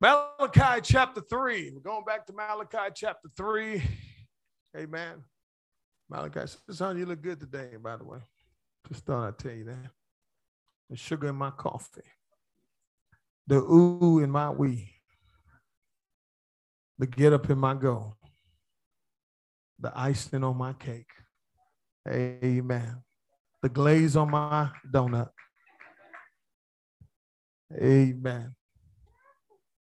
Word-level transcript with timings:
Malachi 0.00 0.80
chapter 0.82 1.22
3. 1.22 1.70
We're 1.74 1.80
going 1.80 2.04
back 2.04 2.26
to 2.26 2.32
Malachi 2.32 2.92
chapter 2.94 3.28
3. 3.36 3.82
Amen. 4.76 5.24
Malachi, 6.10 6.40
son, 6.70 6.98
you 6.98 7.06
look 7.06 7.22
good 7.22 7.40
today, 7.40 7.70
by 7.82 7.96
the 7.96 8.04
way. 8.04 8.18
Just 8.88 9.06
thought 9.06 9.26
I'd 9.26 9.38
tell 9.38 9.52
you 9.52 9.64
that. 9.64 9.90
The 10.90 10.96
sugar 10.96 11.28
in 11.28 11.34
my 11.34 11.50
coffee, 11.50 12.02
the 13.46 13.56
ooh 13.56 14.20
in 14.20 14.30
my 14.30 14.50
wee, 14.50 14.92
the 16.98 17.06
get 17.06 17.32
up 17.32 17.50
in 17.50 17.58
my 17.58 17.74
go, 17.74 18.16
the 19.80 19.92
icing 19.96 20.44
on 20.44 20.56
my 20.56 20.74
cake. 20.74 21.10
Amen. 22.08 23.02
The 23.62 23.68
glaze 23.68 24.14
on 24.14 24.30
my 24.30 24.70
donut. 24.92 25.30
Amen. 27.74 28.55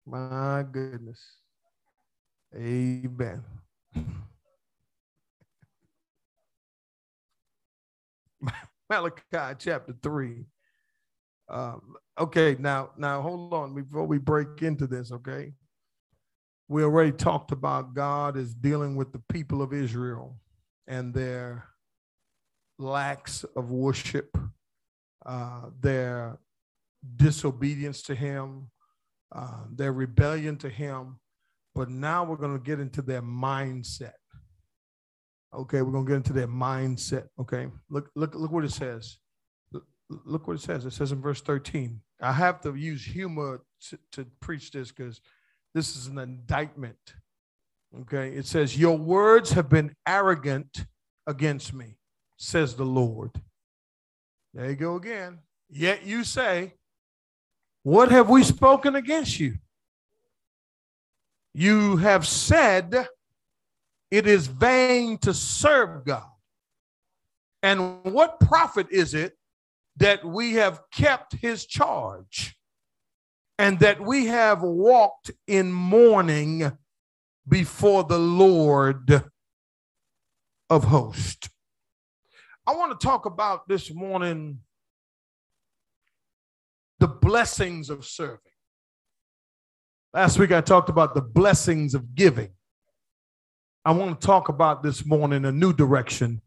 My 0.09 0.65
goodness. 0.71 1.21
Amen. 2.55 3.43
Malachi 8.89 9.55
chapter 9.59 9.93
3. 10.01 10.45
Um, 11.47 11.93
okay, 12.19 12.55
now, 12.57 12.89
now 12.97 13.21
hold 13.21 13.53
on 13.53 13.75
before 13.75 14.07
we 14.07 14.17
break 14.17 14.63
into 14.63 14.87
this, 14.87 15.11
okay? 15.11 15.53
We 16.67 16.83
already 16.83 17.11
talked 17.11 17.51
about 17.51 17.93
God 17.93 18.35
is 18.35 18.55
dealing 18.55 18.95
with 18.95 19.11
the 19.13 19.21
people 19.31 19.61
of 19.61 19.73
Israel 19.73 20.39
and 20.87 21.13
their 21.13 21.65
lacks 22.79 23.43
of 23.55 23.69
worship, 23.69 24.35
uh, 25.23 25.69
their 25.79 26.39
disobedience 27.15 28.01
to 28.03 28.15
Him, 28.15 28.71
uh, 29.31 29.63
their 29.71 29.93
rebellion 29.93 30.57
to 30.57 30.69
Him. 30.69 31.19
But 31.75 31.89
now 31.89 32.23
we're 32.23 32.37
going 32.37 32.57
to 32.57 32.63
get 32.63 32.79
into 32.79 33.01
their 33.01 33.21
mindset. 33.21 34.13
Okay, 35.53 35.81
we're 35.81 35.91
gonna 35.91 36.05
get 36.05 36.17
into 36.17 36.33
their 36.33 36.47
mindset. 36.47 37.27
Okay, 37.39 37.67
look, 37.89 38.09
look, 38.15 38.35
look 38.35 38.51
what 38.51 38.65
it 38.65 38.71
says. 38.71 39.17
Look 40.25 40.47
what 40.47 40.55
it 40.55 40.61
says. 40.61 40.85
It 40.85 40.93
says 40.93 41.11
in 41.11 41.21
verse 41.21 41.41
13. 41.41 42.01
I 42.21 42.31
have 42.31 42.61
to 42.61 42.73
use 42.75 43.05
humor 43.05 43.61
to, 43.89 43.99
to 44.13 44.25
preach 44.41 44.71
this 44.71 44.91
because 44.91 45.21
this 45.73 45.95
is 45.95 46.07
an 46.07 46.17
indictment. 46.17 46.97
Okay, 48.01 48.29
it 48.29 48.45
says, 48.45 48.77
Your 48.77 48.97
words 48.97 49.51
have 49.51 49.69
been 49.69 49.95
arrogant 50.07 50.85
against 51.25 51.73
me, 51.73 51.97
says 52.37 52.75
the 52.75 52.85
Lord. 52.85 53.31
There 54.53 54.69
you 54.69 54.75
go 54.75 54.95
again. 54.95 55.39
Yet 55.69 56.05
you 56.05 56.23
say, 56.23 56.73
What 57.89 58.11
have 58.11 58.29
we 58.29 58.43
spoken 58.43 58.95
against 58.95 59.39
you? 59.39 59.55
You 61.55 61.97
have 61.97 62.27
said, 62.27 63.07
it 64.11 64.27
is 64.27 64.45
vain 64.45 65.17
to 65.17 65.33
serve 65.33 66.05
God. 66.05 66.29
And 67.63 68.03
what 68.03 68.39
profit 68.39 68.91
is 68.91 69.15
it 69.15 69.33
that 69.97 70.23
we 70.23 70.53
have 70.53 70.83
kept 70.91 71.33
his 71.33 71.65
charge 71.65 72.55
and 73.57 73.79
that 73.79 73.99
we 73.99 74.27
have 74.27 74.61
walked 74.61 75.31
in 75.47 75.71
mourning 75.71 76.71
before 77.47 78.03
the 78.03 78.19
Lord 78.19 79.23
of 80.69 80.83
hosts? 80.83 81.49
I 82.67 82.75
want 82.75 82.99
to 82.99 83.03
talk 83.03 83.25
about 83.25 83.67
this 83.67 83.91
morning 83.91 84.59
the 86.99 87.07
blessings 87.07 87.89
of 87.89 88.05
serving. 88.05 88.39
Last 90.13 90.39
week 90.39 90.51
I 90.51 90.61
talked 90.61 90.89
about 90.89 91.15
the 91.15 91.21
blessings 91.21 91.93
of 91.93 92.15
giving. 92.15 92.49
I 93.85 93.91
want 93.91 94.19
to 94.19 94.27
talk 94.27 94.49
about 94.49 94.83
this 94.83 95.05
morning 95.05 95.45
a 95.45 95.51
new 95.51 95.73
direction 95.73 96.41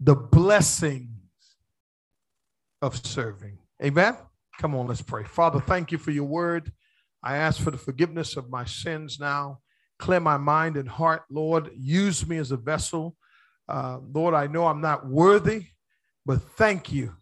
the 0.00 0.14
blessings 0.14 1.08
of 2.82 2.96
serving. 3.06 3.56
Amen. 3.82 4.16
Come 4.60 4.74
on, 4.74 4.86
let's 4.86 5.00
pray. 5.00 5.24
Father, 5.24 5.60
thank 5.60 5.92
you 5.92 5.98
for 5.98 6.10
your 6.10 6.24
word. 6.24 6.72
I 7.22 7.36
ask 7.36 7.62
for 7.62 7.70
the 7.70 7.78
forgiveness 7.78 8.36
of 8.36 8.50
my 8.50 8.64
sins 8.64 9.18
now. 9.18 9.60
Clear 9.98 10.20
my 10.20 10.36
mind 10.36 10.76
and 10.76 10.88
heart, 10.88 11.22
Lord. 11.30 11.70
Use 11.74 12.26
me 12.26 12.36
as 12.38 12.50
a 12.50 12.56
vessel. 12.56 13.16
Uh, 13.68 13.98
Lord, 14.12 14.34
I 14.34 14.46
know 14.46 14.66
I'm 14.66 14.80
not 14.80 15.06
worthy, 15.06 15.66
but 16.26 16.42
thank 16.42 16.92
you 16.92 17.14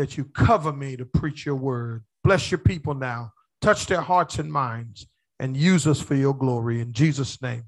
that 0.00 0.16
you 0.16 0.24
cover 0.24 0.72
me 0.72 0.96
to 0.96 1.04
preach 1.04 1.44
your 1.44 1.56
word. 1.56 2.02
Bless 2.24 2.50
your 2.50 2.58
people 2.58 2.94
now. 2.94 3.32
Touch 3.60 3.84
their 3.84 4.00
hearts 4.00 4.38
and 4.38 4.50
minds 4.50 5.06
and 5.38 5.54
use 5.54 5.86
us 5.86 6.00
for 6.00 6.14
your 6.14 6.32
glory. 6.32 6.80
In 6.80 6.94
Jesus' 6.94 7.40
name. 7.42 7.64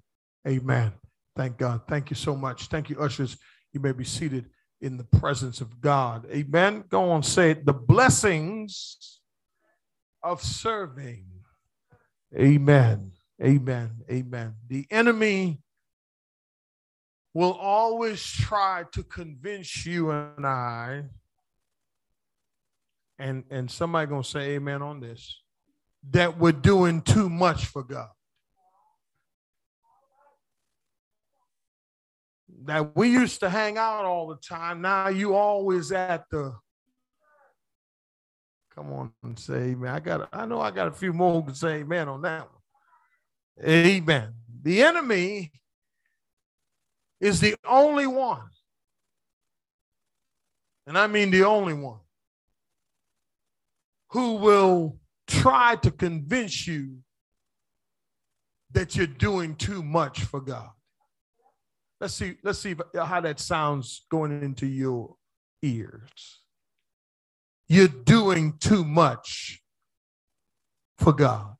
Amen. 0.49 0.93
Thank 1.37 1.59
God. 1.59 1.83
Thank 1.87 2.09
you 2.09 2.17
so 2.17 2.35
much. 2.35 2.69
Thank 2.69 2.89
you, 2.89 2.99
ushers. 2.99 3.37
You 3.75 3.81
may 3.81 3.93
be 3.93 4.05
seated 4.05 4.47
in 4.81 4.97
the 4.97 5.05
presence 5.05 5.61
of 5.61 5.79
God. 5.83 6.27
Amen. 6.31 6.85
Go 6.89 7.11
on, 7.11 7.23
say 7.23 7.51
it. 7.51 7.67
The 7.67 7.75
blessings 7.75 9.21
of 10.23 10.43
serving. 10.43 11.27
Amen. 12.35 13.13
Amen. 13.43 13.91
Amen. 14.11 14.55
The 14.69 14.87
enemy 14.91 15.61
will 17.35 17.53
always 17.53 18.23
try 18.23 18.85
to 18.93 19.03
convince 19.03 19.85
you 19.85 20.11
and 20.11 20.47
I, 20.47 21.05
and, 23.23 23.45
and 23.51 23.71
somebody 23.71 24.09
gonna 24.09 24.25
say 24.25 24.57
amen 24.57 24.83
on 24.83 25.01
this, 25.01 25.43
that 26.11 26.39
we're 26.39 26.53
doing 26.53 27.01
too 27.03 27.31
much 27.31 27.67
for 27.67 27.85
God. 27.85 28.09
that 32.65 32.95
we 32.95 33.11
used 33.11 33.41
to 33.41 33.51
hang 33.51 33.77
out 33.77 34.05
all 34.05 34.29
the 34.29 34.37
time. 34.37 34.81
Now 34.81 35.09
you 35.09 35.35
always 35.35 35.91
at 35.91 36.25
the 36.31 36.55
come 38.73 38.93
on 38.93 39.13
and 39.25 39.37
say 39.37 39.55
amen. 39.55 39.93
I 39.93 39.99
got 39.99 40.29
I 40.33 40.47
know 40.47 40.61
I 40.61 40.71
got 40.71 40.87
a 40.87 40.93
few 40.93 41.13
more 41.13 41.43
to 41.43 41.55
say 41.57 41.81
amen 41.81 42.09
on 42.09 42.23
that 42.23 42.43
one. 42.43 43.69
Amen. 43.69 44.35
The 44.63 44.81
enemy 44.83 45.51
is 47.21 47.41
the 47.41 47.57
only 47.67 48.07
one. 48.07 48.49
And 50.87 50.97
I 50.97 51.09
mean 51.09 51.33
the 51.33 51.43
only 51.43 51.75
one 51.75 51.99
who 54.13 54.35
will 54.35 54.99
try 55.27 55.77
to 55.77 55.91
convince 55.91 56.67
you 56.67 56.99
that 58.73 58.95
you're 58.95 59.07
doing 59.07 59.55
too 59.57 59.83
much 59.83 60.25
for 60.25 60.41
God. 60.41 60.71
Let's 62.01 62.15
see, 62.15 62.37
let's 62.43 62.59
see 62.59 62.75
how 62.95 63.21
that 63.21 63.41
sounds 63.41 64.05
going 64.11 64.43
into 64.43 64.67
your 64.67 65.17
ears. 65.63 66.41
You're 67.69 67.89
doing 67.89 68.59
too 68.59 68.85
much 68.85 69.63
for 70.99 71.13
God. 71.13 71.55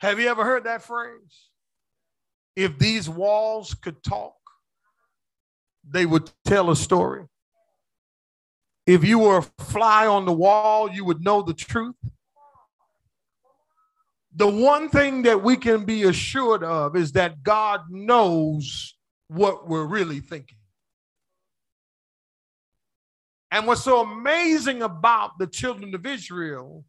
Have 0.00 0.18
you 0.18 0.28
ever 0.28 0.44
heard 0.44 0.64
that 0.64 0.82
phrase? 0.82 1.50
If 2.56 2.78
these 2.78 3.08
walls 3.08 3.74
could 3.74 4.02
talk, 4.02 4.34
they 5.88 6.04
would 6.04 6.30
tell 6.44 6.70
a 6.70 6.76
story. 6.76 7.26
If 8.86 9.04
you 9.04 9.20
were 9.20 9.38
a 9.38 9.62
fly 9.64 10.06
on 10.06 10.24
the 10.24 10.32
wall, 10.32 10.90
you 10.90 11.04
would 11.04 11.22
know 11.22 11.42
the 11.42 11.54
truth 11.54 11.94
the 14.34 14.48
one 14.48 14.88
thing 14.88 15.22
that 15.22 15.42
we 15.42 15.56
can 15.56 15.84
be 15.84 16.04
assured 16.04 16.64
of 16.64 16.96
is 16.96 17.12
that 17.12 17.42
God 17.42 17.82
knows 17.90 18.94
what 19.28 19.68
we're 19.68 19.84
really 19.84 20.20
thinking. 20.20 20.56
And 23.50 23.66
what's 23.66 23.82
so 23.82 24.00
amazing 24.00 24.80
about 24.80 25.38
the 25.38 25.46
children 25.46 25.94
of 25.94 26.06
Israel 26.06 26.84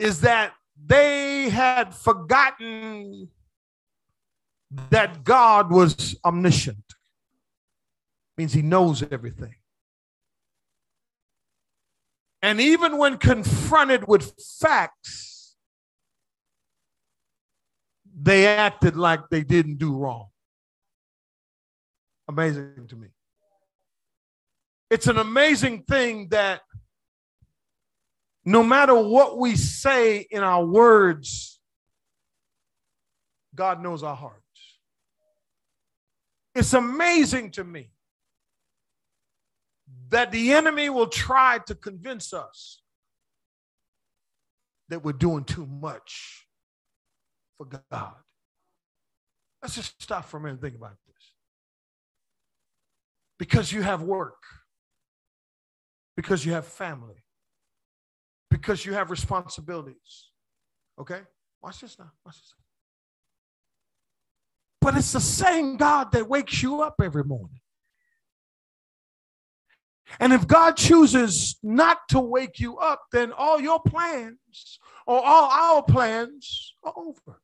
is 0.00 0.22
that 0.22 0.54
they 0.84 1.48
had 1.48 1.94
forgotten 1.94 3.28
that 4.90 5.22
God 5.22 5.70
was 5.70 6.16
omniscient. 6.24 6.82
Means 8.36 8.52
he 8.52 8.62
knows 8.62 9.04
everything. 9.10 9.54
And 12.42 12.60
even 12.60 12.98
when 12.98 13.18
confronted 13.18 14.06
with 14.06 14.32
facts, 14.60 15.56
they 18.20 18.46
acted 18.46 18.96
like 18.96 19.28
they 19.30 19.42
didn't 19.42 19.78
do 19.78 19.96
wrong. 19.96 20.28
Amazing 22.28 22.86
to 22.88 22.96
me. 22.96 23.08
It's 24.90 25.06
an 25.06 25.18
amazing 25.18 25.82
thing 25.82 26.28
that 26.28 26.60
no 28.44 28.62
matter 28.62 28.94
what 28.94 29.38
we 29.38 29.56
say 29.56 30.26
in 30.30 30.42
our 30.42 30.64
words, 30.64 31.60
God 33.54 33.82
knows 33.82 34.02
our 34.02 34.16
hearts. 34.16 34.42
It's 36.54 36.72
amazing 36.72 37.50
to 37.52 37.64
me 37.64 37.90
that 40.10 40.32
the 40.32 40.52
enemy 40.52 40.88
will 40.88 41.08
try 41.08 41.58
to 41.66 41.74
convince 41.74 42.32
us 42.32 42.82
that 44.88 45.04
we're 45.04 45.12
doing 45.12 45.44
too 45.44 45.66
much 45.66 46.46
for 47.56 47.66
God. 47.66 48.14
Let's 49.62 49.74
just 49.74 50.00
stop 50.00 50.24
for 50.24 50.38
a 50.38 50.40
minute 50.40 50.54
and 50.54 50.62
think 50.62 50.76
about 50.76 50.96
this. 51.06 51.32
Because 53.38 53.72
you 53.72 53.82
have 53.82 54.02
work, 54.02 54.42
because 56.16 56.44
you 56.44 56.52
have 56.52 56.64
family, 56.64 57.24
because 58.50 58.86
you 58.86 58.94
have 58.94 59.10
responsibilities. 59.10 60.30
Okay? 60.98 61.20
Watch 61.62 61.80
this 61.80 61.98
now. 61.98 62.10
Watch 62.24 62.36
this. 62.36 62.54
But 64.80 64.96
it's 64.96 65.12
the 65.12 65.20
same 65.20 65.76
God 65.76 66.12
that 66.12 66.28
wakes 66.28 66.62
you 66.62 66.82
up 66.82 66.94
every 67.02 67.24
morning. 67.24 67.60
And 70.20 70.32
if 70.32 70.46
God 70.46 70.76
chooses 70.76 71.58
not 71.62 71.98
to 72.10 72.20
wake 72.20 72.58
you 72.58 72.78
up, 72.78 73.02
then 73.12 73.32
all 73.32 73.60
your 73.60 73.80
plans 73.80 74.78
or 75.06 75.24
all 75.24 75.50
our 75.50 75.82
plans 75.82 76.74
are 76.82 76.94
over. 76.96 77.40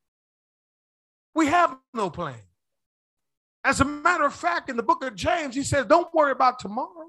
We 1.35 1.47
have 1.47 1.77
no 1.93 2.11
plan. 2.11 2.41
As 3.65 3.81
a 3.81 3.85
matter 3.85 4.25
of 4.25 4.35
fact, 4.35 4.69
in 4.69 4.77
the 4.77 4.83
book 4.83 5.03
of 5.03 5.15
James, 5.15 5.55
he 5.55 5.63
says, 5.63 5.87
Don't 5.87 6.13
worry 6.15 6.33
about 6.33 6.59
tomorrow. 6.59 7.09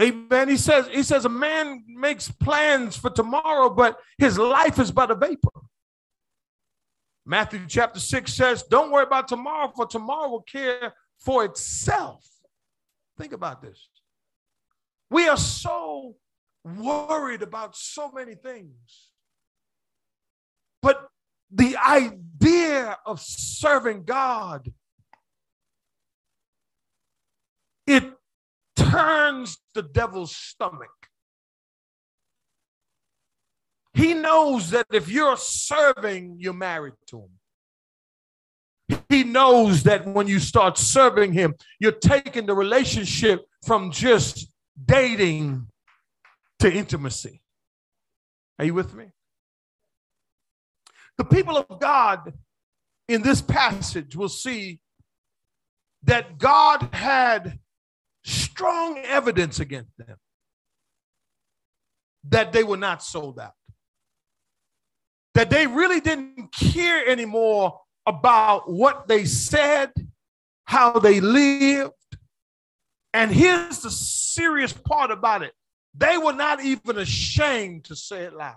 Amen. 0.00 0.48
He 0.48 0.56
says, 0.56 0.86
he 0.88 1.02
says 1.02 1.24
a 1.24 1.28
man 1.28 1.82
makes 1.88 2.30
plans 2.30 2.96
for 2.96 3.10
tomorrow, 3.10 3.68
but 3.68 3.98
his 4.18 4.38
life 4.38 4.78
is 4.78 4.92
but 4.92 5.10
a 5.10 5.14
vapor. 5.14 5.50
Matthew 7.26 7.60
chapter 7.66 7.98
6 7.98 8.32
says, 8.32 8.62
Don't 8.62 8.92
worry 8.92 9.02
about 9.02 9.26
tomorrow, 9.26 9.72
for 9.74 9.86
tomorrow 9.86 10.28
will 10.28 10.42
care 10.42 10.94
for 11.18 11.44
itself. 11.44 12.24
Think 13.18 13.32
about 13.32 13.60
this. 13.60 13.88
We 15.10 15.28
are 15.28 15.36
so 15.36 16.16
worried 16.64 17.42
about 17.42 17.76
so 17.76 18.10
many 18.12 18.34
things. 18.34 19.10
But 20.82 21.08
the 21.50 21.76
idea 21.76 22.96
of 23.04 23.20
serving 23.20 24.04
God, 24.04 24.72
it 27.86 28.04
turns 28.76 29.58
the 29.74 29.82
devil's 29.82 30.34
stomach. 30.36 30.90
He 33.94 34.14
knows 34.14 34.70
that 34.70 34.86
if 34.92 35.08
you're 35.08 35.36
serving, 35.36 36.36
you're 36.38 36.52
married 36.52 36.94
to 37.08 37.18
him. 37.22 37.37
He 39.08 39.24
knows 39.24 39.84
that 39.84 40.06
when 40.06 40.26
you 40.26 40.38
start 40.38 40.76
serving 40.76 41.32
him, 41.32 41.54
you're 41.80 41.92
taking 41.92 42.46
the 42.46 42.54
relationship 42.54 43.46
from 43.64 43.90
just 43.90 44.52
dating 44.84 45.66
to 46.58 46.72
intimacy. 46.72 47.40
Are 48.58 48.64
you 48.64 48.74
with 48.74 48.94
me? 48.94 49.06
The 51.16 51.24
people 51.24 51.56
of 51.56 51.80
God 51.80 52.34
in 53.08 53.22
this 53.22 53.40
passage 53.40 54.14
will 54.14 54.28
see 54.28 54.80
that 56.04 56.38
God 56.38 56.88
had 56.92 57.58
strong 58.24 58.98
evidence 58.98 59.58
against 59.58 59.96
them 59.96 60.16
that 62.24 62.52
they 62.52 62.62
were 62.62 62.76
not 62.76 63.02
sold 63.02 63.38
out. 63.38 63.54
That 65.34 65.50
they 65.50 65.66
really 65.66 66.00
didn't 66.00 66.52
care 66.52 67.06
anymore 67.08 67.80
about 68.08 68.72
what 68.72 69.06
they 69.06 69.26
said, 69.26 69.92
how 70.64 70.98
they 70.98 71.20
lived. 71.20 71.92
And 73.12 73.30
here's 73.30 73.80
the 73.80 73.90
serious 73.90 74.72
part 74.72 75.10
about 75.10 75.42
it 75.42 75.52
they 75.94 76.16
were 76.16 76.32
not 76.32 76.62
even 76.62 76.98
ashamed 76.98 77.84
to 77.84 77.96
say 77.96 78.22
it 78.22 78.34
loud. 78.34 78.56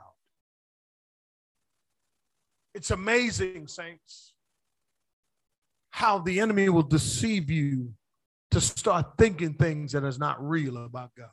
It's 2.73 2.91
amazing, 2.91 3.67
saints, 3.67 4.33
how 5.89 6.19
the 6.19 6.39
enemy 6.39 6.69
will 6.69 6.83
deceive 6.83 7.49
you 7.49 7.93
to 8.51 8.61
start 8.61 9.17
thinking 9.17 9.55
things 9.55 9.91
that 9.91 10.03
is 10.05 10.19
not 10.19 10.41
real 10.41 10.77
about 10.77 11.11
God. 11.17 11.29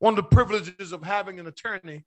One 0.00 0.12
of 0.12 0.16
the 0.16 0.34
privileges 0.34 0.92
of 0.92 1.02
having 1.02 1.40
an 1.40 1.46
attorney 1.46 2.04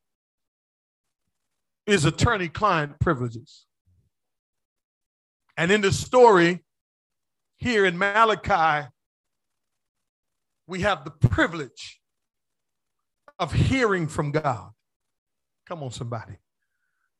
is 1.88 2.06
attorney 2.06 2.48
client 2.48 3.00
privileges. 3.00 3.66
And 5.62 5.72
in 5.72 5.82
the 5.82 5.92
story 5.92 6.64
here 7.58 7.86
in 7.86 7.96
Malachi, 7.96 8.88
we 10.66 10.82
have 10.82 11.06
the 11.06 11.12
privilege 11.12 12.02
of 13.38 13.54
hearing 13.54 14.08
from 14.08 14.32
God. 14.32 14.72
Come 15.68 15.84
on, 15.84 15.92
somebody. 15.92 16.34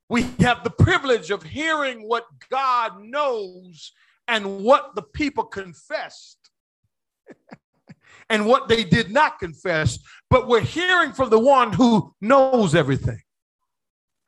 We 0.10 0.24
have 0.40 0.64
the 0.64 0.72
privilege 0.72 1.30
of 1.30 1.44
hearing 1.44 2.08
what 2.08 2.26
God 2.50 3.04
knows 3.04 3.92
and 4.28 4.64
what 4.64 4.96
the 4.96 5.04
people 5.04 5.44
confessed 5.44 6.40
and 8.32 8.48
what 8.48 8.68
they 8.68 8.84
did 8.84 9.12
not 9.12 9.38
confess, 9.38 10.00
but 10.32 10.48
we're 10.48 10.62
hearing 10.62 11.14
from 11.14 11.30
the 11.30 11.38
one 11.38 11.74
who 11.74 12.16
knows 12.20 12.74
everything. 12.74 13.22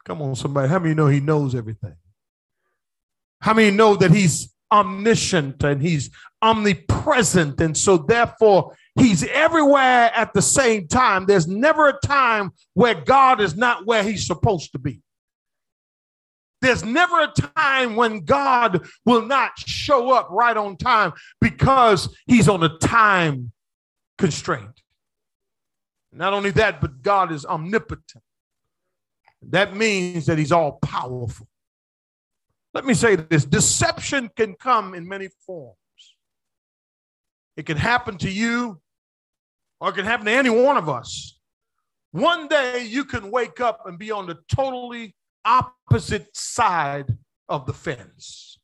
Come 0.05 0.21
on, 0.21 0.35
somebody. 0.35 0.69
How 0.69 0.77
many 0.77 0.93
know 0.93 1.07
he 1.07 1.19
knows 1.19 1.55
everything? 1.55 1.95
How 3.43 3.53
many 3.53 3.75
know 3.75 3.97
that 3.97 4.11
he's 4.11 4.53
omniscient 4.71 5.65
and 5.65 5.81
he's 5.81 6.09
omnipresent? 6.41 7.59
And 7.59 7.75
so, 7.75 7.97
therefore, 7.97 8.73
he's 8.95 9.25
everywhere 9.25 10.11
at 10.15 10.33
the 10.33 10.41
same 10.41 10.87
time. 10.87 11.25
There's 11.25 11.45
never 11.45 11.89
a 11.89 11.99
time 12.05 12.51
where 12.73 12.95
God 12.95 13.41
is 13.41 13.57
not 13.57 13.85
where 13.85 14.01
he's 14.01 14.25
supposed 14.25 14.71
to 14.71 14.79
be. 14.79 15.01
There's 16.61 16.85
never 16.85 17.19
a 17.19 17.33
time 17.57 17.97
when 17.97 18.21
God 18.21 18.87
will 19.03 19.23
not 19.23 19.59
show 19.59 20.11
up 20.11 20.29
right 20.31 20.55
on 20.55 20.77
time 20.77 21.11
because 21.41 22.15
he's 22.25 22.47
on 22.47 22.63
a 22.63 22.77
time 22.77 23.51
constraint. 24.17 24.81
Not 26.13 26.31
only 26.31 26.51
that, 26.51 26.79
but 26.79 27.01
God 27.01 27.33
is 27.33 27.45
omnipotent. 27.45 28.23
That 29.41 29.75
means 29.75 30.27
that 30.27 30.37
he's 30.37 30.53
all 30.53 30.79
powerful. 30.81 31.49
Let 32.73 32.85
me 32.85 32.93
say 32.93 33.15
this 33.15 33.45
deception 33.45 34.29
can 34.35 34.55
come 34.55 34.93
in 34.93 35.07
many 35.07 35.29
forms. 35.45 35.77
It 37.55 37.65
can 37.65 37.77
happen 37.77 38.17
to 38.19 38.29
you, 38.29 38.81
or 39.79 39.89
it 39.89 39.93
can 39.93 40.05
happen 40.05 40.25
to 40.25 40.31
any 40.31 40.49
one 40.49 40.77
of 40.77 40.89
us. 40.89 41.39
One 42.11 42.47
day 42.47 42.83
you 42.83 43.05
can 43.05 43.31
wake 43.31 43.59
up 43.61 43.81
and 43.85 43.97
be 43.99 44.11
on 44.11 44.27
the 44.27 44.39
totally 44.47 45.15
opposite 45.45 46.35
side 46.35 47.15
of 47.49 47.65
the 47.65 47.73
fence. 47.73 48.57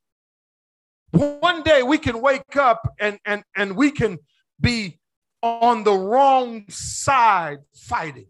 One 1.11 1.63
day 1.63 1.83
we 1.83 1.97
can 1.97 2.21
wake 2.21 2.55
up 2.55 2.81
and, 2.99 3.19
and, 3.25 3.43
and 3.55 3.75
we 3.75 3.91
can 3.91 4.19
be 4.59 4.99
on 5.41 5.83
the 5.83 5.93
wrong 5.93 6.65
side 6.69 7.59
fighting. 7.75 8.27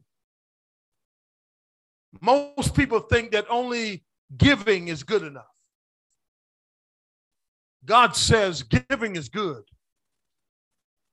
Most 2.22 2.76
people 2.76 3.00
think 3.00 3.32
that 3.32 3.46
only 3.50 4.04
giving 4.38 4.88
is 4.88 5.04
good 5.04 5.24
enough. 5.24 5.46
God 7.86 8.16
says 8.16 8.64
giving 8.64 9.16
is 9.16 9.30
good. 9.30 9.64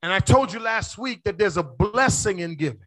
And 0.03 0.13
I 0.13 0.19
told 0.19 0.53
you 0.53 0.61
last 0.61 0.99
week 0.99 1.23
that 1.25 1.39
there's 1.39 1.57
a 1.57 1.63
blessing 1.63 2.41
in 2.41 2.55
giving. 2.57 2.87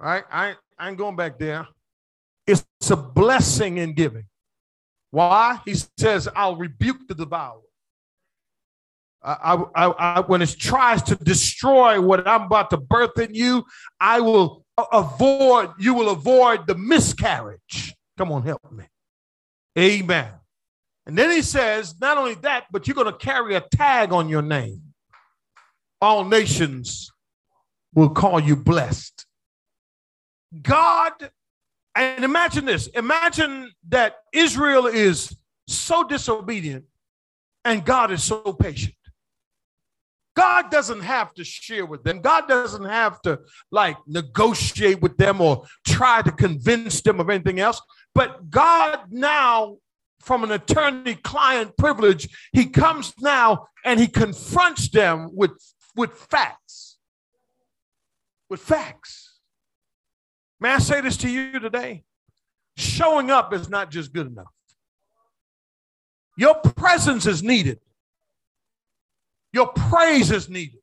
All 0.00 0.06
right? 0.06 0.24
I, 0.30 0.54
I 0.78 0.88
ain't 0.88 0.98
going 0.98 1.16
back 1.16 1.38
there. 1.38 1.66
It's 2.46 2.64
a 2.90 2.96
blessing 2.96 3.78
in 3.78 3.94
giving. 3.94 4.24
Why? 5.10 5.60
He 5.64 5.74
says, 5.98 6.28
I'll 6.34 6.56
rebuke 6.56 7.06
the 7.08 7.14
devourer. 7.14 7.60
I, 9.22 9.62
I, 9.74 9.86
I, 9.86 10.20
when 10.20 10.40
it 10.40 10.56
tries 10.58 11.02
to 11.04 11.14
destroy 11.16 12.00
what 12.00 12.26
I'm 12.26 12.42
about 12.42 12.70
to 12.70 12.78
birth 12.78 13.18
in 13.18 13.34
you, 13.34 13.64
I 14.00 14.20
will 14.20 14.64
avoid, 14.90 15.72
you 15.78 15.92
will 15.92 16.08
avoid 16.08 16.66
the 16.66 16.74
miscarriage. 16.74 17.94
Come 18.16 18.32
on, 18.32 18.42
help 18.42 18.60
me. 18.72 18.84
Amen. 19.78 20.39
And 21.10 21.18
then 21.18 21.32
he 21.32 21.42
says, 21.42 22.00
not 22.00 22.18
only 22.18 22.34
that, 22.34 22.66
but 22.70 22.86
you're 22.86 22.94
going 22.94 23.12
to 23.12 23.18
carry 23.18 23.56
a 23.56 23.60
tag 23.60 24.12
on 24.12 24.28
your 24.28 24.42
name. 24.42 24.80
All 26.00 26.24
nations 26.24 27.10
will 27.92 28.10
call 28.10 28.38
you 28.38 28.54
blessed. 28.54 29.26
God 30.62 31.32
and 31.96 32.24
imagine 32.24 32.64
this 32.64 32.86
imagine 32.86 33.72
that 33.88 34.18
Israel 34.32 34.86
is 34.86 35.36
so 35.66 36.04
disobedient 36.04 36.84
and 37.64 37.84
God 37.84 38.12
is 38.12 38.22
so 38.22 38.52
patient. 38.52 38.94
God 40.36 40.70
doesn't 40.70 41.00
have 41.00 41.34
to 41.34 41.42
share 41.42 41.86
with 41.86 42.04
them. 42.04 42.20
God 42.20 42.46
doesn't 42.46 42.84
have 42.84 43.20
to 43.22 43.40
like 43.72 43.96
negotiate 44.06 45.02
with 45.02 45.16
them 45.16 45.40
or 45.40 45.64
try 45.84 46.22
to 46.22 46.30
convince 46.30 47.00
them 47.00 47.18
of 47.18 47.28
anything 47.30 47.58
else. 47.58 47.82
But 48.14 48.48
God 48.48 49.00
now, 49.10 49.78
from 50.20 50.44
an 50.44 50.52
attorney 50.52 51.14
client 51.14 51.76
privilege, 51.76 52.28
he 52.52 52.68
comes 52.68 53.14
now 53.20 53.66
and 53.84 53.98
he 53.98 54.06
confronts 54.06 54.88
them 54.88 55.30
with, 55.32 55.52
with 55.96 56.12
facts. 56.12 56.98
With 58.48 58.60
facts. 58.60 59.38
May 60.60 60.70
I 60.70 60.78
say 60.78 61.00
this 61.00 61.16
to 61.18 61.28
you 61.28 61.58
today? 61.58 62.04
Showing 62.76 63.30
up 63.30 63.52
is 63.52 63.68
not 63.68 63.90
just 63.90 64.12
good 64.12 64.26
enough. 64.26 64.52
Your 66.36 66.54
presence 66.54 67.26
is 67.26 67.42
needed. 67.42 67.80
Your 69.52 69.68
praise 69.68 70.30
is 70.30 70.48
needed. 70.48 70.80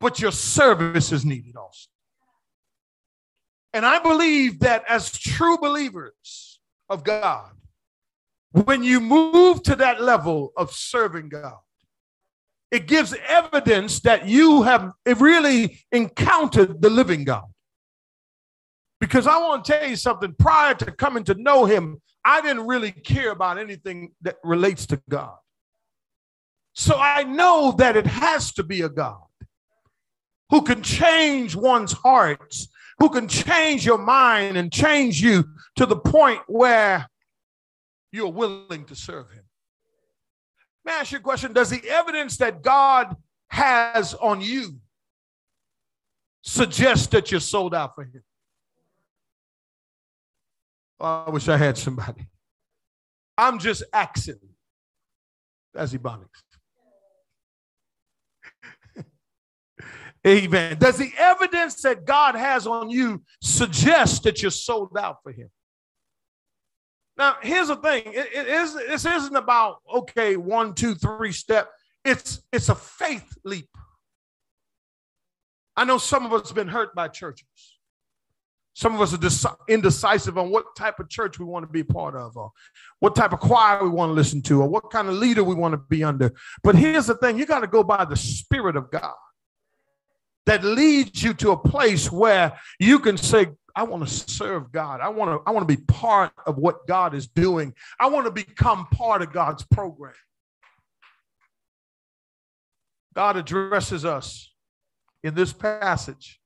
But 0.00 0.20
your 0.20 0.32
service 0.32 1.12
is 1.12 1.24
needed 1.24 1.56
also. 1.56 1.88
And 3.72 3.84
I 3.84 3.98
believe 3.98 4.60
that 4.60 4.84
as 4.88 5.12
true 5.12 5.58
believers 5.58 6.60
of 6.88 7.04
God, 7.04 7.50
when 8.52 8.82
you 8.82 9.00
move 9.00 9.62
to 9.64 9.76
that 9.76 10.00
level 10.00 10.52
of 10.56 10.72
serving 10.72 11.28
God, 11.28 11.56
it 12.70 12.86
gives 12.86 13.14
evidence 13.26 14.00
that 14.00 14.26
you 14.26 14.62
have 14.62 14.92
really 15.06 15.80
encountered 15.92 16.82
the 16.82 16.90
living 16.90 17.24
God. 17.24 17.44
Because 19.00 19.26
I 19.26 19.38
want 19.38 19.64
to 19.64 19.72
tell 19.72 19.88
you 19.88 19.96
something 19.96 20.34
prior 20.38 20.74
to 20.74 20.92
coming 20.92 21.24
to 21.24 21.34
know 21.34 21.64
Him, 21.64 22.02
I 22.24 22.40
didn't 22.40 22.66
really 22.66 22.92
care 22.92 23.30
about 23.30 23.58
anything 23.58 24.12
that 24.22 24.36
relates 24.42 24.86
to 24.86 25.00
God. 25.08 25.36
So 26.74 26.96
I 26.98 27.22
know 27.22 27.74
that 27.78 27.96
it 27.96 28.06
has 28.06 28.52
to 28.54 28.62
be 28.62 28.82
a 28.82 28.88
God 28.88 29.22
who 30.50 30.62
can 30.62 30.82
change 30.82 31.54
one's 31.54 31.92
hearts, 31.92 32.68
who 32.98 33.08
can 33.08 33.28
change 33.28 33.86
your 33.86 33.98
mind 33.98 34.56
and 34.56 34.72
change 34.72 35.22
you 35.22 35.44
to 35.76 35.86
the 35.86 35.96
point 35.96 36.40
where 36.46 37.08
you're 38.12 38.32
willing 38.32 38.84
to 38.86 38.94
serve 38.94 39.30
him. 39.30 39.44
May 40.84 40.92
I 40.92 41.00
ask 41.00 41.12
you 41.12 41.18
a 41.18 41.20
question? 41.20 41.52
Does 41.52 41.70
the 41.70 41.82
evidence 41.88 42.36
that 42.38 42.62
God 42.62 43.14
has 43.48 44.14
on 44.14 44.40
you 44.40 44.80
suggest 46.42 47.10
that 47.10 47.30
you're 47.30 47.40
sold 47.40 47.74
out 47.74 47.94
for 47.94 48.04
him? 48.04 48.22
Oh, 51.00 51.24
I 51.26 51.30
wish 51.30 51.48
I 51.48 51.56
had 51.56 51.78
somebody. 51.78 52.26
I'm 53.36 53.58
just 53.58 53.84
asking. 53.92 54.40
That's 55.72 55.92
Ebonics. 55.92 56.26
Amen. 60.26 60.76
Does 60.78 60.98
the 60.98 61.12
evidence 61.16 61.80
that 61.82 62.04
God 62.04 62.34
has 62.34 62.66
on 62.66 62.90
you 62.90 63.22
suggest 63.40 64.24
that 64.24 64.42
you're 64.42 64.50
sold 64.50 64.98
out 64.98 65.22
for 65.22 65.30
Him? 65.30 65.50
Now, 67.18 67.36
here's 67.42 67.68
the 67.68 67.76
thing: 67.76 68.04
it, 68.06 68.28
it 68.32 68.46
is, 68.46 68.74
this 68.74 69.04
isn't 69.04 69.36
about 69.36 69.78
okay, 69.92 70.36
one, 70.36 70.74
two, 70.74 70.94
three 70.94 71.32
step. 71.32 71.68
It's 72.04 72.42
it's 72.52 72.68
a 72.68 72.74
faith 72.74 73.36
leap. 73.44 73.68
I 75.76 75.84
know 75.84 75.98
some 75.98 76.24
of 76.24 76.32
us 76.32 76.48
have 76.48 76.54
been 76.54 76.68
hurt 76.68 76.94
by 76.94 77.08
churches. 77.08 77.46
Some 78.74 78.94
of 78.94 79.00
us 79.00 79.44
are 79.44 79.56
indecisive 79.68 80.38
on 80.38 80.50
what 80.50 80.76
type 80.76 81.00
of 81.00 81.08
church 81.08 81.40
we 81.40 81.44
want 81.44 81.64
to 81.64 81.72
be 81.72 81.82
part 81.82 82.14
of, 82.14 82.36
or 82.36 82.52
what 83.00 83.16
type 83.16 83.32
of 83.32 83.40
choir 83.40 83.82
we 83.82 83.90
want 83.90 84.10
to 84.10 84.14
listen 84.14 84.40
to, 84.42 84.62
or 84.62 84.68
what 84.68 84.88
kind 84.90 85.08
of 85.08 85.14
leader 85.14 85.42
we 85.42 85.56
want 85.56 85.72
to 85.72 85.78
be 85.78 86.04
under. 86.04 86.32
But 86.62 86.76
here's 86.76 87.06
the 87.06 87.16
thing 87.16 87.38
you 87.38 87.46
got 87.46 87.60
to 87.60 87.66
go 87.66 87.82
by 87.82 88.04
the 88.04 88.16
Spirit 88.16 88.76
of 88.76 88.92
God 88.92 89.14
that 90.46 90.62
leads 90.62 91.22
you 91.22 91.34
to 91.34 91.50
a 91.50 91.56
place 91.56 92.10
where 92.10 92.56
you 92.78 93.00
can 93.00 93.16
say, 93.16 93.48
I 93.74 93.84
want 93.84 94.06
to 94.06 94.12
serve 94.12 94.72
God. 94.72 95.00
I 95.00 95.08
want 95.08 95.30
to, 95.30 95.48
I 95.48 95.52
want 95.52 95.68
to 95.68 95.76
be 95.76 95.82
part 95.84 96.32
of 96.46 96.58
what 96.58 96.86
God 96.86 97.14
is 97.14 97.26
doing. 97.26 97.74
I 98.00 98.08
want 98.08 98.26
to 98.26 98.32
become 98.32 98.86
part 98.86 99.22
of 99.22 99.32
God's 99.32 99.64
program. 99.64 100.14
God 103.14 103.36
addresses 103.36 104.04
us 104.04 104.52
in 105.22 105.34
this 105.34 105.52
passage. 105.52 106.40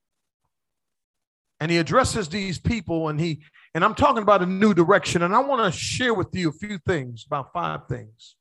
And 1.60 1.70
he 1.70 1.78
addresses 1.78 2.28
these 2.28 2.58
people 2.58 3.08
and 3.08 3.20
he 3.20 3.42
and 3.74 3.84
I'm 3.84 3.94
talking 3.94 4.22
about 4.22 4.42
a 4.42 4.46
new 4.46 4.74
direction 4.74 5.22
and 5.22 5.34
I 5.34 5.38
want 5.38 5.64
to 5.64 5.78
share 5.78 6.12
with 6.12 6.34
you 6.34 6.48
a 6.48 6.52
few 6.52 6.78
things, 6.78 7.24
about 7.24 7.52
five 7.52 7.86
things 7.88 8.36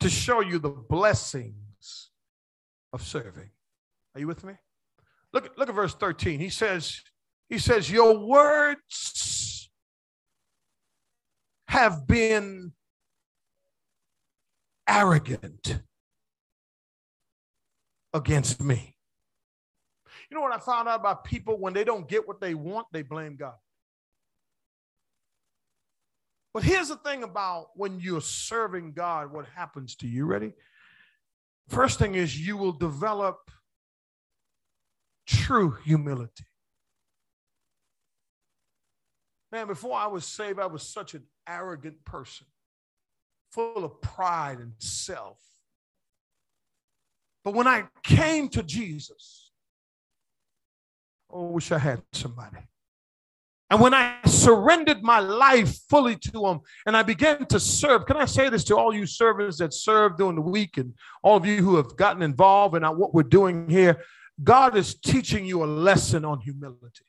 to 0.00 0.08
show 0.08 0.40
you 0.40 0.58
the 0.58 0.70
blessings 0.70 2.10
of 2.92 3.02
serving. 3.02 3.50
Are 4.14 4.20
you 4.20 4.26
with 4.26 4.44
me? 4.44 4.54
Look, 5.32 5.52
look 5.56 5.68
at 5.68 5.74
verse 5.74 5.94
13. 5.94 6.38
He 6.38 6.48
says, 6.48 7.00
he 7.48 7.58
says, 7.58 7.90
Your 7.90 8.18
words 8.18 9.70
have 11.68 12.06
been 12.06 12.72
arrogant 14.88 15.80
against 18.12 18.62
me. 18.62 18.96
You 20.30 20.36
know 20.36 20.40
what 20.40 20.54
I 20.54 20.58
found 20.58 20.88
out 20.88 21.00
about 21.00 21.24
people 21.24 21.58
when 21.58 21.74
they 21.74 21.84
don't 21.84 22.08
get 22.08 22.26
what 22.26 22.40
they 22.40 22.54
want, 22.54 22.86
they 22.92 23.02
blame 23.02 23.36
God. 23.36 23.54
But 26.52 26.62
here's 26.62 26.88
the 26.88 26.96
thing 26.96 27.24
about 27.24 27.70
when 27.74 27.98
you're 27.98 28.20
serving 28.20 28.92
God, 28.92 29.32
what 29.32 29.46
happens 29.46 29.96
to 29.96 30.06
you. 30.06 30.24
Ready? 30.24 30.52
First 31.68 31.98
thing 31.98 32.14
is 32.14 32.38
you 32.38 32.56
will 32.56 32.72
develop 32.72 33.50
true 35.26 35.76
humility. 35.84 36.44
Man, 39.54 39.68
before 39.68 39.96
I 39.96 40.08
was 40.08 40.24
saved, 40.24 40.58
I 40.58 40.66
was 40.66 40.82
such 40.82 41.14
an 41.14 41.22
arrogant 41.48 42.04
person, 42.04 42.48
full 43.52 43.84
of 43.84 44.00
pride 44.00 44.58
and 44.58 44.72
self. 44.78 45.38
But 47.44 47.54
when 47.54 47.68
I 47.68 47.84
came 48.02 48.48
to 48.48 48.64
Jesus, 48.64 49.52
oh, 51.30 51.46
I 51.46 51.50
wish 51.52 51.70
I 51.70 51.78
had 51.78 52.02
somebody. 52.12 52.56
And 53.70 53.80
when 53.80 53.94
I 53.94 54.16
surrendered 54.26 55.04
my 55.04 55.20
life 55.20 55.78
fully 55.88 56.16
to 56.16 56.46
Him 56.46 56.58
and 56.84 56.96
I 56.96 57.04
began 57.04 57.46
to 57.46 57.60
serve, 57.60 58.06
can 58.06 58.16
I 58.16 58.24
say 58.24 58.48
this 58.48 58.64
to 58.64 58.76
all 58.76 58.92
you 58.92 59.06
servants 59.06 59.58
that 59.58 59.72
serve 59.72 60.16
during 60.16 60.34
the 60.34 60.42
week 60.42 60.78
and 60.78 60.94
all 61.22 61.36
of 61.36 61.46
you 61.46 61.62
who 61.62 61.76
have 61.76 61.96
gotten 61.96 62.22
involved 62.22 62.74
in 62.74 62.82
what 62.82 63.14
we're 63.14 63.22
doing 63.22 63.70
here? 63.70 64.02
God 64.42 64.76
is 64.76 64.96
teaching 64.96 65.44
you 65.44 65.62
a 65.62 65.66
lesson 65.66 66.24
on 66.24 66.40
humility. 66.40 67.04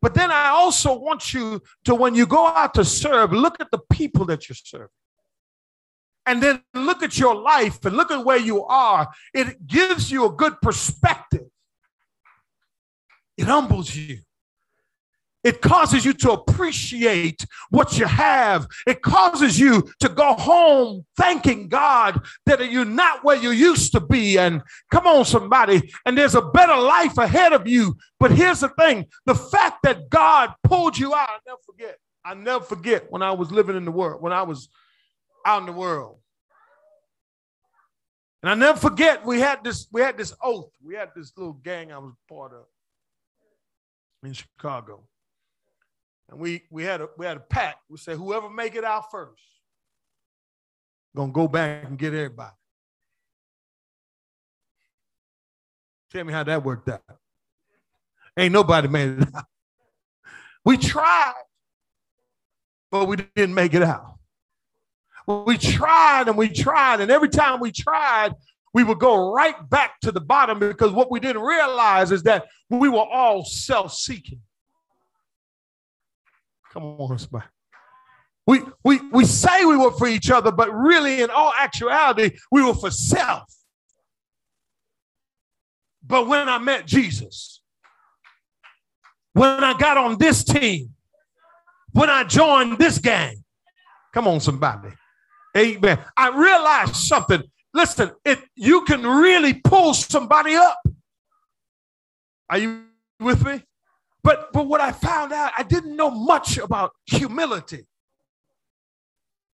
But 0.00 0.14
then 0.14 0.30
I 0.30 0.48
also 0.48 0.96
want 0.96 1.34
you 1.34 1.60
to, 1.84 1.94
when 1.94 2.14
you 2.14 2.26
go 2.26 2.46
out 2.46 2.74
to 2.74 2.84
serve, 2.84 3.32
look 3.32 3.60
at 3.60 3.70
the 3.70 3.80
people 3.90 4.24
that 4.26 4.48
you're 4.48 4.56
serving. 4.56 4.88
And 6.24 6.42
then 6.42 6.62
look 6.74 7.02
at 7.02 7.18
your 7.18 7.34
life 7.34 7.84
and 7.84 7.96
look 7.96 8.10
at 8.10 8.24
where 8.24 8.38
you 8.38 8.64
are. 8.64 9.08
It 9.32 9.66
gives 9.66 10.10
you 10.10 10.26
a 10.26 10.30
good 10.30 10.60
perspective. 10.60 11.48
It 13.36 13.46
humbles 13.46 13.94
you. 13.96 14.18
It 15.44 15.60
causes 15.62 16.04
you 16.04 16.12
to 16.14 16.32
appreciate 16.32 17.46
what 17.70 17.98
you 17.98 18.06
have. 18.06 18.66
It 18.86 19.02
causes 19.02 19.58
you 19.58 19.88
to 20.00 20.08
go 20.08 20.34
home 20.34 21.06
thanking 21.16 21.68
God 21.68 22.20
that 22.46 22.70
you're 22.70 22.84
not 22.84 23.22
where 23.22 23.36
you 23.36 23.50
used 23.50 23.92
to 23.92 24.00
be. 24.00 24.38
And 24.38 24.62
come 24.90 25.06
on, 25.06 25.24
somebody, 25.24 25.92
and 26.04 26.18
there's 26.18 26.34
a 26.34 26.42
better 26.42 26.76
life 26.76 27.18
ahead 27.18 27.52
of 27.52 27.68
you. 27.68 27.96
But 28.18 28.32
here's 28.32 28.60
the 28.60 28.68
thing 28.70 29.06
the 29.26 29.34
fact 29.34 29.82
that 29.84 30.10
God 30.10 30.54
pulled 30.64 30.98
you 30.98 31.14
out, 31.14 31.28
I 31.28 31.38
never 31.46 31.60
forget. 31.64 31.98
I 32.24 32.34
never 32.34 32.64
forget 32.64 33.06
when 33.10 33.22
I 33.22 33.30
was 33.30 33.52
living 33.52 33.76
in 33.76 33.84
the 33.84 33.92
world, 33.92 34.20
when 34.20 34.32
I 34.32 34.42
was 34.42 34.68
out 35.46 35.60
in 35.60 35.66
the 35.66 35.72
world. 35.72 36.18
And 38.42 38.50
I 38.50 38.54
never 38.54 38.78
forget 38.78 39.24
we 39.24 39.40
had 39.40 39.64
this, 39.64 39.88
we 39.92 40.00
had 40.00 40.16
this 40.16 40.34
oath. 40.42 40.70
We 40.84 40.94
had 40.94 41.10
this 41.14 41.32
little 41.36 41.54
gang 41.54 41.92
I 41.92 41.98
was 41.98 42.12
part 42.28 42.52
of 42.52 42.64
in 44.22 44.32
Chicago. 44.32 45.04
And 46.30 46.38
we, 46.38 46.62
we 46.70 46.84
had 46.84 47.00
a 47.00 47.08
we 47.16 47.26
had 47.26 47.36
a 47.36 47.40
pact. 47.40 47.78
We 47.88 47.96
said 47.96 48.16
whoever 48.16 48.50
make 48.50 48.74
it 48.74 48.84
out 48.84 49.10
first, 49.10 49.42
gonna 51.16 51.32
go 51.32 51.48
back 51.48 51.84
and 51.84 51.98
get 51.98 52.14
everybody. 52.14 52.54
Tell 56.12 56.24
me 56.24 56.32
how 56.32 56.44
that 56.44 56.64
worked 56.64 56.88
out. 56.88 57.02
Ain't 58.36 58.52
nobody 58.52 58.88
made 58.88 59.20
it 59.20 59.34
out. 59.34 59.44
We 60.64 60.76
tried, 60.76 61.34
but 62.90 63.06
we 63.06 63.16
didn't 63.16 63.54
make 63.54 63.74
it 63.74 63.82
out. 63.82 64.18
We 65.26 65.58
tried 65.58 66.28
and 66.28 66.36
we 66.36 66.48
tried, 66.48 67.00
and 67.00 67.10
every 67.10 67.28
time 67.28 67.60
we 67.60 67.72
tried, 67.72 68.32
we 68.72 68.84
would 68.84 68.98
go 68.98 69.32
right 69.32 69.68
back 69.68 70.00
to 70.00 70.12
the 70.12 70.20
bottom 70.20 70.58
because 70.58 70.92
what 70.92 71.10
we 71.10 71.20
didn't 71.20 71.42
realize 71.42 72.12
is 72.12 72.22
that 72.24 72.46
we 72.70 72.88
were 72.88 73.04
all 73.04 73.44
self 73.44 73.92
seeking. 73.92 74.40
Come 76.78 77.00
on, 77.00 77.18
somebody. 77.18 77.44
We, 78.46 78.60
we, 78.84 79.00
we 79.10 79.24
say 79.24 79.64
we 79.64 79.76
were 79.76 79.90
for 79.90 80.06
each 80.06 80.30
other, 80.30 80.52
but 80.52 80.72
really, 80.72 81.22
in 81.22 81.28
all 81.28 81.52
actuality, 81.58 82.38
we 82.52 82.62
were 82.62 82.74
for 82.74 82.90
self. 82.90 83.52
But 86.06 86.28
when 86.28 86.48
I 86.48 86.58
met 86.58 86.86
Jesus, 86.86 87.62
when 89.32 89.64
I 89.64 89.76
got 89.76 89.96
on 89.96 90.18
this 90.18 90.44
team, 90.44 90.94
when 91.92 92.08
I 92.08 92.22
joined 92.22 92.78
this 92.78 92.98
gang, 92.98 93.42
come 94.14 94.28
on, 94.28 94.38
somebody. 94.38 94.90
Amen. 95.56 95.98
I 96.16 96.28
realized 96.28 96.94
something. 96.94 97.42
Listen, 97.74 98.12
it 98.24 98.38
you 98.54 98.84
can 98.84 99.04
really 99.04 99.54
pull 99.54 99.94
somebody 99.94 100.54
up. 100.54 100.80
Are 102.48 102.58
you 102.58 102.84
with 103.18 103.44
me? 103.44 103.62
But 104.22 104.52
but 104.52 104.66
what 104.66 104.80
I 104.80 104.92
found 104.92 105.32
out, 105.32 105.52
I 105.56 105.62
didn't 105.62 105.96
know 105.96 106.10
much 106.10 106.58
about 106.58 106.92
humility. 107.06 107.86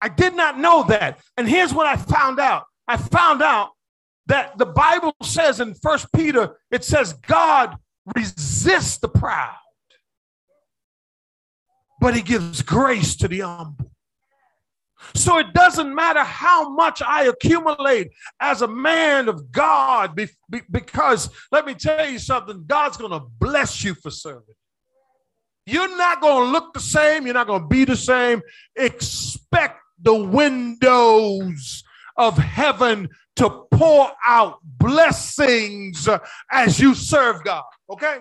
I 0.00 0.08
did 0.08 0.34
not 0.34 0.58
know 0.58 0.84
that. 0.84 1.20
And 1.36 1.48
here's 1.48 1.72
what 1.72 1.86
I 1.86 1.96
found 1.96 2.38
out. 2.38 2.64
I 2.86 2.96
found 2.96 3.42
out 3.42 3.70
that 4.26 4.58
the 4.58 4.66
Bible 4.66 5.14
says 5.22 5.60
in 5.60 5.74
First 5.74 6.08
Peter, 6.14 6.58
it 6.70 6.84
says 6.84 7.14
God 7.14 7.76
resists 8.14 8.98
the 8.98 9.08
proud, 9.08 9.56
but 12.00 12.14
he 12.14 12.22
gives 12.22 12.62
grace 12.62 13.16
to 13.16 13.28
the 13.28 13.40
humble. 13.40 13.93
So 15.14 15.38
it 15.38 15.52
doesn't 15.52 15.94
matter 15.94 16.24
how 16.24 16.70
much 16.70 17.02
I 17.02 17.24
accumulate 17.24 18.10
as 18.40 18.62
a 18.62 18.68
man 18.68 19.28
of 19.28 19.52
God, 19.52 20.18
because 20.70 21.30
let 21.52 21.66
me 21.66 21.74
tell 21.74 22.08
you 22.08 22.18
something 22.18 22.64
God's 22.66 22.96
going 22.96 23.12
to 23.12 23.26
bless 23.38 23.84
you 23.84 23.94
for 23.94 24.10
serving. 24.10 24.54
You're 25.66 25.96
not 25.96 26.20
going 26.20 26.46
to 26.46 26.50
look 26.52 26.74
the 26.74 26.80
same, 26.80 27.24
you're 27.24 27.34
not 27.34 27.46
going 27.46 27.62
to 27.62 27.68
be 27.68 27.84
the 27.84 27.96
same. 27.96 28.42
Expect 28.76 29.80
the 30.00 30.14
windows 30.14 31.82
of 32.16 32.36
heaven 32.36 33.08
to 33.36 33.64
pour 33.70 34.10
out 34.26 34.58
blessings 34.62 36.08
as 36.50 36.78
you 36.78 36.94
serve 36.94 37.42
God. 37.44 37.64
Okay? 37.90 38.18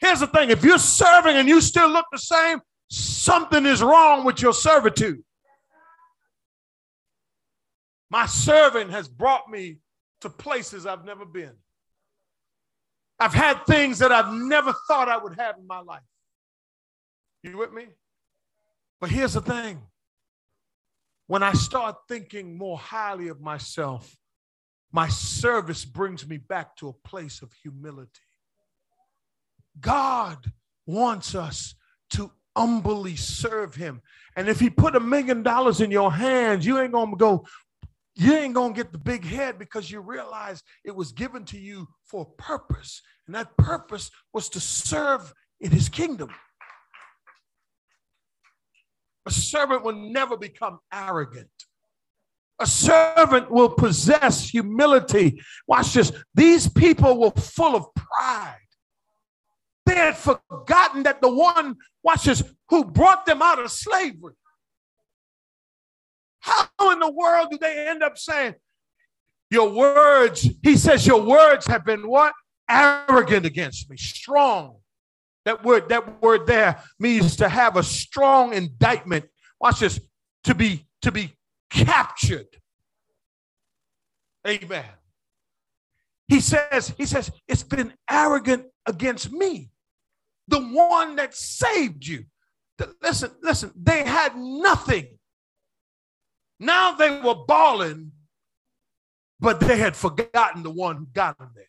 Here's 0.00 0.20
the 0.20 0.26
thing 0.26 0.50
if 0.50 0.64
you're 0.64 0.78
serving 0.78 1.36
and 1.36 1.48
you 1.48 1.60
still 1.60 1.88
look 1.88 2.06
the 2.12 2.18
same, 2.18 2.60
something 2.90 3.64
is 3.66 3.82
wrong 3.82 4.24
with 4.24 4.42
your 4.42 4.52
servitude. 4.52 5.22
My 8.10 8.26
serving 8.26 8.90
has 8.90 9.08
brought 9.08 9.50
me 9.50 9.78
to 10.20 10.30
places 10.30 10.86
I've 10.86 11.04
never 11.04 11.24
been. 11.24 11.52
I've 13.20 13.34
had 13.34 13.66
things 13.66 13.98
that 13.98 14.12
I've 14.12 14.32
never 14.32 14.72
thought 14.86 15.08
I 15.08 15.18
would 15.18 15.38
have 15.38 15.58
in 15.58 15.66
my 15.66 15.80
life. 15.80 16.02
You 17.42 17.58
with 17.58 17.72
me? 17.72 17.86
But 19.00 19.10
here's 19.10 19.34
the 19.34 19.40
thing 19.40 19.82
when 21.26 21.42
I 21.42 21.52
start 21.52 21.96
thinking 22.08 22.56
more 22.56 22.78
highly 22.78 23.28
of 23.28 23.40
myself, 23.40 24.16
my 24.92 25.08
service 25.08 25.84
brings 25.84 26.26
me 26.26 26.38
back 26.38 26.74
to 26.76 26.88
a 26.88 27.08
place 27.08 27.42
of 27.42 27.52
humility. 27.52 28.10
God 29.80 30.50
wants 30.86 31.34
us 31.34 31.74
to 32.10 32.32
humbly 32.56 33.14
serve 33.14 33.74
him. 33.74 34.00
And 34.36 34.48
if 34.48 34.58
he 34.58 34.70
put 34.70 34.96
a 34.96 35.00
million 35.00 35.42
dollars 35.42 35.80
in 35.80 35.90
your 35.90 36.10
hands, 36.10 36.64
you 36.64 36.78
ain't 36.78 36.92
to 36.92 37.16
go, 37.16 37.46
you 38.18 38.34
ain't 38.34 38.54
going 38.54 38.74
to 38.74 38.76
get 38.76 38.90
the 38.90 38.98
big 38.98 39.24
head 39.24 39.60
because 39.60 39.90
you 39.90 40.00
realize 40.00 40.64
it 40.84 40.94
was 40.94 41.12
given 41.12 41.44
to 41.46 41.58
you 41.58 41.86
for 42.04 42.22
a 42.22 42.42
purpose. 42.42 43.00
And 43.26 43.34
that 43.36 43.56
purpose 43.56 44.10
was 44.34 44.48
to 44.50 44.60
serve 44.60 45.32
in 45.60 45.70
his 45.70 45.88
kingdom. 45.88 46.30
A 49.24 49.30
servant 49.30 49.84
will 49.84 49.94
never 49.94 50.36
become 50.36 50.80
arrogant. 50.92 51.48
A 52.58 52.66
servant 52.66 53.52
will 53.52 53.68
possess 53.68 54.48
humility. 54.48 55.40
Watch 55.68 55.92
this. 55.92 56.10
These 56.34 56.68
people 56.68 57.20
were 57.20 57.30
full 57.30 57.76
of 57.76 57.86
pride. 57.94 58.56
They 59.86 59.94
had 59.94 60.16
forgotten 60.16 61.04
that 61.04 61.20
the 61.20 61.32
one, 61.32 61.76
watch 62.02 62.24
this, 62.24 62.42
who 62.68 62.84
brought 62.84 63.26
them 63.26 63.42
out 63.42 63.60
of 63.60 63.70
slavery 63.70 64.34
how 66.48 66.90
in 66.92 66.98
the 66.98 67.10
world 67.10 67.48
do 67.50 67.58
they 67.58 67.88
end 67.88 68.02
up 68.02 68.18
saying, 68.18 68.54
Your 69.50 69.70
words, 69.70 70.48
he 70.62 70.76
says, 70.76 71.06
Your 71.06 71.22
words 71.22 71.66
have 71.66 71.84
been 71.84 72.08
what? 72.08 72.32
Arrogant 72.68 73.46
against 73.46 73.88
me, 73.90 73.96
strong. 73.96 74.76
That 75.44 75.64
word, 75.64 75.88
that 75.88 76.22
word 76.22 76.46
there 76.46 76.82
means 76.98 77.36
to 77.36 77.48
have 77.48 77.76
a 77.76 77.82
strong 77.82 78.52
indictment. 78.52 79.24
Watch 79.60 79.80
this, 79.80 79.98
to 80.44 80.54
be 80.54 80.86
to 81.02 81.12
be 81.12 81.34
captured. 81.70 82.46
Amen. 84.46 84.84
He 86.28 86.40
says, 86.40 86.94
he 86.96 87.06
says, 87.06 87.30
it's 87.46 87.62
been 87.62 87.94
arrogant 88.10 88.66
against 88.86 89.32
me, 89.32 89.70
the 90.46 90.60
one 90.60 91.16
that 91.16 91.34
saved 91.34 92.06
you. 92.06 92.24
Listen, 93.02 93.30
listen, 93.42 93.72
they 93.74 94.04
had 94.04 94.36
nothing 94.36 95.17
now 96.58 96.92
they 96.92 97.20
were 97.20 97.34
balling, 97.46 98.12
but 99.40 99.60
they 99.60 99.76
had 99.76 99.96
forgotten 99.96 100.62
the 100.62 100.70
one 100.70 100.96
who 100.96 101.06
got 101.12 101.38
them 101.38 101.50
there. 101.54 101.64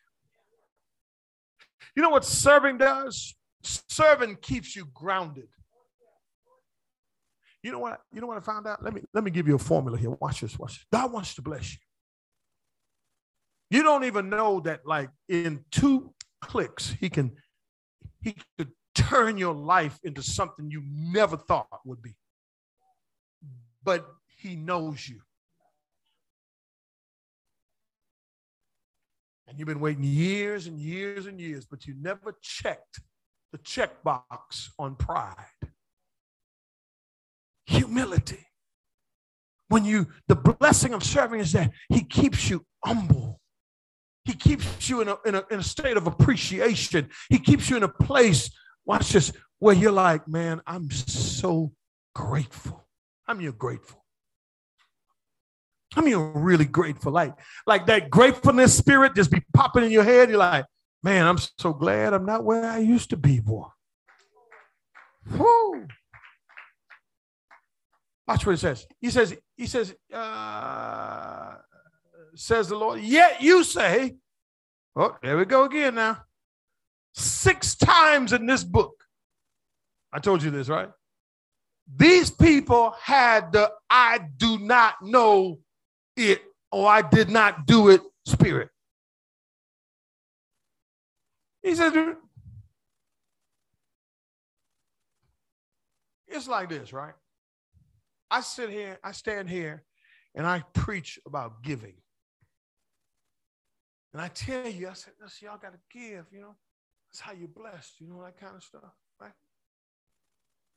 You 1.95 2.03
know 2.03 2.09
what 2.09 2.25
serving 2.25 2.77
does? 2.77 3.35
Serving 3.63 4.37
keeps 4.37 4.75
you 4.75 4.87
grounded. 4.93 5.49
You 7.61 7.71
know 7.71 7.79
what? 7.79 7.99
You 8.13 8.21
know 8.21 8.27
what 8.27 8.37
I 8.37 8.41
found 8.41 8.67
out? 8.67 8.83
Let 8.83 8.93
me 8.93 9.01
let 9.13 9.23
me 9.23 9.31
give 9.31 9.47
you 9.47 9.55
a 9.55 9.59
formula 9.59 9.97
here. 9.97 10.11
Watch 10.11 10.41
this. 10.41 10.57
Watch 10.57 10.75
this. 10.75 10.85
God 10.93 11.11
wants 11.11 11.35
to 11.35 11.41
bless 11.41 11.73
you. 11.73 11.79
You 13.69 13.83
don't 13.83 14.05
even 14.05 14.29
know 14.29 14.61
that, 14.61 14.85
like 14.85 15.09
in 15.27 15.65
two 15.71 16.13
clicks, 16.41 16.95
he 16.99 17.09
can 17.09 17.35
he 18.21 18.35
could 18.57 18.71
turn 18.95 19.37
your 19.37 19.53
life 19.53 19.99
into 20.03 20.23
something 20.23 20.71
you 20.71 20.81
never 20.85 21.37
thought 21.37 21.67
would 21.85 22.01
be. 22.01 22.15
But 23.83 24.07
he 24.39 24.55
knows 24.55 25.07
you. 25.07 25.21
And 29.47 29.57
you've 29.57 29.67
been 29.67 29.79
waiting 29.79 30.03
years 30.03 30.67
and 30.67 30.79
years 30.79 31.25
and 31.25 31.39
years, 31.41 31.65
but 31.65 31.85
you 31.85 31.95
never 31.99 32.37
checked 32.41 33.01
the 33.51 33.57
checkbox 33.57 34.69
on 34.77 34.95
pride. 34.95 35.35
Humility. 37.65 38.45
When 39.67 39.85
you, 39.85 40.07
the 40.27 40.35
blessing 40.35 40.93
of 40.93 41.03
serving 41.03 41.41
is 41.41 41.51
that 41.53 41.71
he 41.89 42.03
keeps 42.03 42.49
you 42.49 42.65
humble. 42.85 43.39
He 44.23 44.33
keeps 44.33 44.89
you 44.89 45.01
in 45.01 45.09
a, 45.09 45.17
in 45.25 45.35
a, 45.35 45.43
in 45.51 45.59
a 45.59 45.63
state 45.63 45.97
of 45.97 46.07
appreciation. 46.07 47.09
He 47.29 47.39
keeps 47.39 47.69
you 47.69 47.77
in 47.77 47.83
a 47.83 47.89
place, 47.89 48.51
watch 48.85 49.11
this, 49.11 49.33
where 49.57 49.75
you're 49.75 49.91
like, 49.91 50.27
man, 50.27 50.61
I'm 50.65 50.89
so 50.91 51.73
grateful. 52.13 52.87
I'm 53.27 53.41
you 53.41 53.51
grateful. 53.51 53.98
I 55.95 56.01
mean, 56.01 56.17
really 56.17 56.65
grateful. 56.65 57.11
Like, 57.11 57.33
like 57.65 57.87
that 57.87 58.09
gratefulness 58.09 58.77
spirit 58.77 59.15
just 59.15 59.31
be 59.31 59.41
popping 59.53 59.83
in 59.83 59.91
your 59.91 60.03
head. 60.03 60.29
You're 60.29 60.37
like, 60.37 60.65
man, 61.03 61.25
I'm 61.25 61.37
so 61.57 61.73
glad 61.73 62.13
I'm 62.13 62.25
not 62.25 62.43
where 62.43 62.65
I 62.65 62.79
used 62.79 63.09
to 63.11 63.17
be, 63.17 63.39
boy. 63.39 63.65
Whoo. 65.31 65.87
Watch 68.27 68.45
what 68.45 68.53
it 68.53 68.59
says. 68.59 68.85
He 69.01 69.09
says, 69.09 69.35
he 69.57 69.65
says, 69.65 69.95
uh, 70.13 71.55
says 72.35 72.67
the 72.67 72.75
Lord, 72.75 73.01
yet 73.01 73.41
you 73.41 73.63
say, 73.63 74.17
oh, 74.95 75.17
there 75.23 75.37
we 75.37 75.45
go 75.45 75.63
again 75.63 75.95
now. 75.95 76.23
Six 77.15 77.75
times 77.75 78.33
in 78.33 78.45
this 78.45 78.63
book. 78.63 78.93
I 80.13 80.19
told 80.19 80.43
you 80.43 80.51
this, 80.51 80.69
right? 80.69 80.89
These 81.95 82.29
people 82.29 82.93
had 83.01 83.51
the 83.51 83.71
I 83.89 84.19
do 84.37 84.59
not 84.59 84.95
know 85.01 85.57
it 86.19 86.41
or 86.71 86.87
I 86.87 87.01
did 87.01 87.29
not 87.29 87.65
do 87.65 87.89
it 87.89 88.01
spirit. 88.25 88.69
He 91.63 91.75
said, 91.75 91.93
it's 96.27 96.47
like 96.47 96.69
this, 96.69 96.93
right? 96.93 97.13
I 98.31 98.41
sit 98.41 98.69
here, 98.69 98.99
I 99.03 99.11
stand 99.11 99.49
here, 99.49 99.83
and 100.35 100.45
I 100.45 100.63
preach 100.73 101.19
about 101.25 101.63
giving. 101.63 101.95
And 104.13 104.21
I 104.21 104.27
tell 104.29 104.67
you, 104.67 104.89
I 104.89 104.93
said, 104.93 105.13
listen, 105.21 105.47
y'all 105.47 105.57
got 105.57 105.73
to 105.73 105.79
give, 105.91 106.25
you 106.31 106.41
know. 106.41 106.55
That's 107.11 107.19
how 107.19 107.31
you're 107.31 107.47
blessed, 107.47 107.99
you 107.99 108.07
know, 108.07 108.21
that 108.23 108.39
kind 108.39 108.55
of 108.55 108.63
stuff, 108.63 108.93
right? 109.19 109.31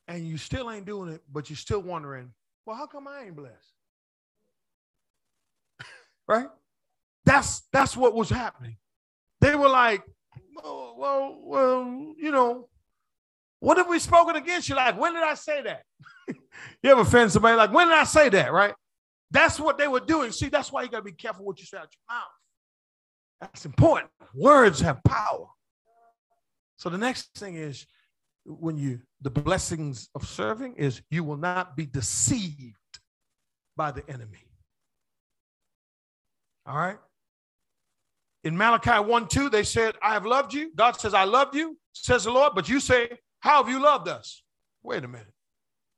And 0.09 0.27
you 0.27 0.39
still 0.39 0.71
ain't 0.71 0.87
doing 0.87 1.11
it, 1.11 1.21
but 1.31 1.51
you're 1.51 1.59
still 1.59 1.81
wondering, 1.81 2.33
well, 2.65 2.77
how 2.77 2.87
come 2.87 3.07
I 3.07 3.25
ain't 3.25 3.37
blessed? 3.37 3.75
Right? 6.29 6.47
That's 7.25 7.63
that's 7.73 7.97
what 7.97 8.15
was 8.15 8.29
happening. 8.31 8.77
They 9.41 9.55
were 9.55 9.69
like, 9.69 10.03
well, 10.55 10.95
well, 10.97 11.39
well, 11.43 12.15
you 12.17 12.31
know, 12.31 12.69
what 13.61 13.77
have 13.77 13.89
we 13.89 13.99
spoken 13.99 14.37
against 14.37 14.69
you? 14.69 14.75
Like, 14.75 14.99
when 14.99 15.15
did 15.15 15.23
I 15.23 15.35
say 15.35 15.63
that? 15.63 15.83
you 16.29 16.91
ever 16.91 17.03
offend 17.03 17.33
somebody 17.33 17.57
like, 17.57 17.73
when 17.73 17.89
did 17.89 17.97
I 17.97 18.05
say 18.05 18.29
that? 18.31 18.53
Right? 18.53 18.75
That's 19.31 19.59
what 19.59 19.79
they 19.79 19.89
were 19.89 20.01
doing. 20.01 20.31
See, 20.33 20.49
that's 20.49 20.71
why 20.71 20.83
you 20.83 20.89
gotta 20.89 21.05
be 21.05 21.13
careful 21.13 21.45
what 21.45 21.59
you 21.59 21.67
say 21.67 21.79
out 21.79 21.89
your 21.93 22.17
mouth. 22.17 22.29
That's 23.41 23.65
important. 23.65 24.11
Words 24.35 24.81
have 24.81 25.03
power. 25.05 25.47
So 26.77 26.89
the 26.91 26.99
next 26.99 27.35
thing 27.37 27.57
is 27.57 27.87
when 28.45 28.77
you 28.77 29.01
the 29.21 29.31
blessings 29.31 30.09
of 30.15 30.27
serving 30.27 30.75
is 30.75 31.01
you 31.11 31.25
will 31.25 31.37
not 31.37 31.77
be 31.77 31.87
deceived 31.87 32.77
by 33.77 33.93
the 33.93 34.09
enemy. 34.09 34.45
All 36.67 36.77
right? 36.77 36.99
In 38.45 38.57
Malachi 38.57 38.91
1 38.91 39.29
2, 39.29 39.51
they 39.51 39.63
said, 39.63 39.95
I 40.03 40.13
have 40.15 40.27
loved 40.27 40.53
you. 40.53 40.73
God 40.75 40.93
says, 40.93 41.15
I 41.15 41.25
loved 41.25 41.55
you, 41.55 41.79
says 41.93 42.25
the 42.25 42.33
Lord. 42.33 42.53
But 42.55 42.69
you 42.69 42.81
say, 42.81 43.11
How 43.41 43.63
have 43.63 43.73
you 43.73 43.81
loved 43.81 44.09
us? 44.09 44.43
Wait 44.83 45.05
a 45.05 45.09
minute. 45.09 45.33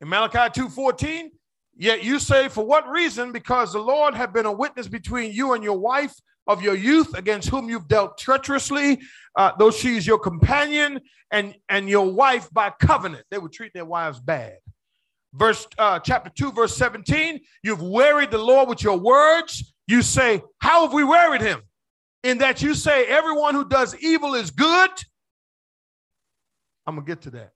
In 0.01 0.09
Malachi 0.09 0.61
2 0.61 0.69
14, 0.69 1.31
yet 1.77 2.05
you 2.05 2.19
say, 2.19 2.49
For 2.49 2.65
what 2.65 2.89
reason? 2.89 3.33
Because 3.33 3.73
the 3.73 3.79
Lord 3.79 4.15
had 4.15 4.33
been 4.33 4.47
a 4.47 4.53
witness 4.53 4.89
between 4.89 5.33
you 5.33 5.55
and 5.55 5.65
your 5.65 5.79
wife 5.79 6.15
of 6.47 6.63
your 6.63 6.75
youth 6.75 7.17
against 7.17 7.49
whom 7.49 7.71
you've 7.71 7.89
dealt 7.89 8.19
treacherously, 8.19 9.01
uh, 9.37 9.53
though 9.59 9.71
she 9.71 9.97
is 9.97 10.07
your 10.07 10.19
companion 10.19 11.01
and, 11.31 11.55
and 11.69 11.89
your 11.89 12.13
wife 12.13 12.49
by 12.53 12.71
covenant. 12.79 13.25
They 13.31 13.39
would 13.39 13.53
treat 13.53 13.73
their 13.73 13.87
wives 13.87 14.21
bad. 14.21 14.57
Verse 15.33 15.67
uh, 15.79 15.99
chapter 15.99 16.31
2, 16.31 16.53
verse 16.53 16.77
17, 16.77 17.41
you've 17.63 17.83
wearied 17.83 18.31
the 18.31 18.39
Lord 18.39 18.69
with 18.69 18.83
your 18.83 18.99
words. 18.99 19.74
You 19.87 20.03
say, 20.03 20.43
How 20.59 20.83
have 20.83 20.93
we 20.93 21.05
wearied 21.05 21.43
him? 21.43 21.63
in 22.25 22.39
that 22.39 22.63
you 22.63 22.75
say 22.75 23.05
everyone 23.05 23.55
who 23.55 23.69
does 23.69 23.95
evil 24.01 24.35
is 24.35 24.51
good. 24.51 24.91
I'm 26.87 26.97
going 26.97 27.07
to 27.07 27.11
get 27.11 27.23
to 27.23 27.31
that. 27.33 27.53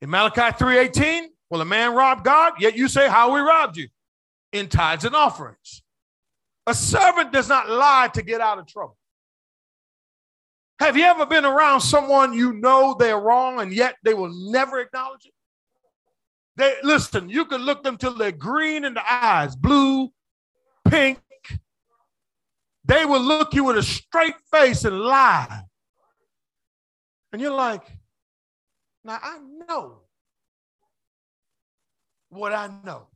In 0.00 0.10
Malachi 0.10 0.40
3:18, 0.40 1.26
well, 1.48 1.60
a 1.60 1.64
man 1.64 1.94
robbed 1.94 2.24
God, 2.24 2.54
yet 2.58 2.76
you 2.76 2.88
say, 2.88 3.08
How 3.08 3.32
we 3.32 3.40
robbed 3.40 3.76
you? 3.76 3.88
In 4.52 4.68
tithes 4.68 5.04
and 5.04 5.14
offerings. 5.14 5.82
A 6.66 6.74
servant 6.74 7.32
does 7.32 7.48
not 7.48 7.68
lie 7.68 8.10
to 8.14 8.22
get 8.22 8.40
out 8.40 8.58
of 8.58 8.66
trouble. 8.66 8.96
Have 10.80 10.96
you 10.96 11.04
ever 11.04 11.24
been 11.24 11.44
around 11.44 11.80
someone 11.80 12.32
you 12.32 12.54
know 12.54 12.96
they're 12.98 13.18
wrong 13.18 13.60
and 13.60 13.72
yet 13.72 13.96
they 14.02 14.14
will 14.14 14.32
never 14.50 14.80
acknowledge 14.80 15.24
it? 15.26 15.32
They 16.56 16.74
listen, 16.82 17.28
you 17.28 17.44
can 17.44 17.62
look 17.62 17.82
them 17.82 17.96
till 17.96 18.14
they're 18.14 18.32
green 18.32 18.84
in 18.84 18.94
the 18.94 19.12
eyes, 19.12 19.54
blue, 19.54 20.10
pink, 20.90 21.18
they 22.84 23.04
will 23.04 23.20
look 23.20 23.54
you 23.54 23.64
with 23.64 23.78
a 23.78 23.82
straight 23.82 24.36
face 24.52 24.84
and 24.84 25.00
lie. 25.00 25.62
And 27.32 27.42
you're 27.42 27.50
like, 27.50 27.82
now 29.04 29.18
I 29.22 29.38
know 29.68 30.00
what 32.28 32.52
I 32.52 32.70
know. 32.84 33.08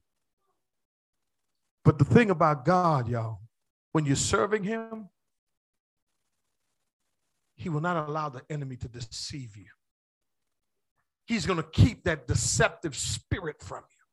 But 1.84 1.98
the 1.98 2.04
thing 2.04 2.30
about 2.30 2.64
God, 2.64 3.08
y'all, 3.08 3.38
when 3.92 4.04
you're 4.04 4.16
serving 4.16 4.64
Him, 4.64 5.08
He 7.56 7.68
will 7.68 7.80
not 7.80 8.08
allow 8.08 8.28
the 8.28 8.42
enemy 8.50 8.76
to 8.76 8.88
deceive 8.88 9.56
you. 9.56 9.66
He's 11.26 11.46
going 11.46 11.58
to 11.58 11.68
keep 11.70 12.04
that 12.04 12.26
deceptive 12.26 12.96
spirit 12.96 13.62
from 13.62 13.84
you. 13.88 14.04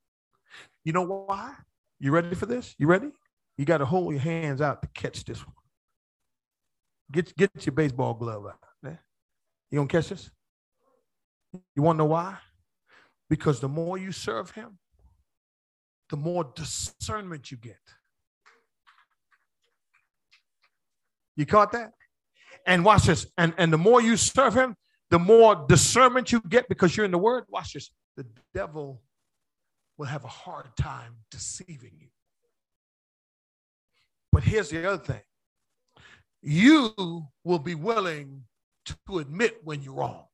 You 0.85 0.93
know 0.93 1.01
why? 1.01 1.53
You 1.99 2.11
ready 2.11 2.35
for 2.35 2.45
this? 2.45 2.75
You 2.77 2.87
ready? 2.87 3.11
You 3.57 3.65
got 3.65 3.79
to 3.79 3.85
hold 3.85 4.13
your 4.13 4.21
hands 4.21 4.61
out 4.61 4.81
to 4.81 4.89
catch 4.93 5.23
this 5.25 5.45
one. 5.45 5.55
Get, 7.11 7.35
get 7.35 7.65
your 7.65 7.73
baseball 7.73 8.13
glove 8.13 8.45
out. 8.45 8.59
You 9.71 9.77
gonna 9.77 9.87
catch 9.87 10.09
this? 10.09 10.29
You 11.75 11.83
wanna 11.83 11.97
know 11.97 12.05
why? 12.05 12.37
Because 13.29 13.59
the 13.59 13.67
more 13.67 13.97
you 13.97 14.11
serve 14.11 14.51
him, 14.51 14.79
the 16.09 16.17
more 16.17 16.51
discernment 16.55 17.51
you 17.51 17.57
get. 17.57 17.79
You 21.35 21.45
caught 21.45 21.73
that? 21.73 21.91
And 22.65 22.83
watch 22.83 23.03
this. 23.03 23.27
And, 23.37 23.53
and 23.57 23.71
the 23.71 23.77
more 23.77 24.01
you 24.01 24.15
serve 24.17 24.53
him, 24.53 24.75
the 25.09 25.19
more 25.19 25.65
discernment 25.67 26.31
you 26.31 26.41
get 26.41 26.67
because 26.69 26.95
you're 26.95 27.05
in 27.05 27.11
the 27.11 27.17
word. 27.17 27.43
Watch 27.49 27.73
this. 27.73 27.91
The 28.15 28.25
devil 28.53 29.01
will 29.97 30.05
have 30.05 30.23
a 30.23 30.29
hard 30.29 30.67
time 30.77 31.17
deceiving 31.29 31.93
you. 31.99 32.07
But 34.31 34.43
here's 34.43 34.69
the 34.69 34.85
other 34.87 35.03
thing 35.03 35.21
you 36.41 36.93
will 37.43 37.59
be 37.59 37.75
willing 37.75 38.43
to 38.85 39.19
admit 39.19 39.57
when 39.63 39.81
you're 39.81 39.93
wrong. 39.93 40.25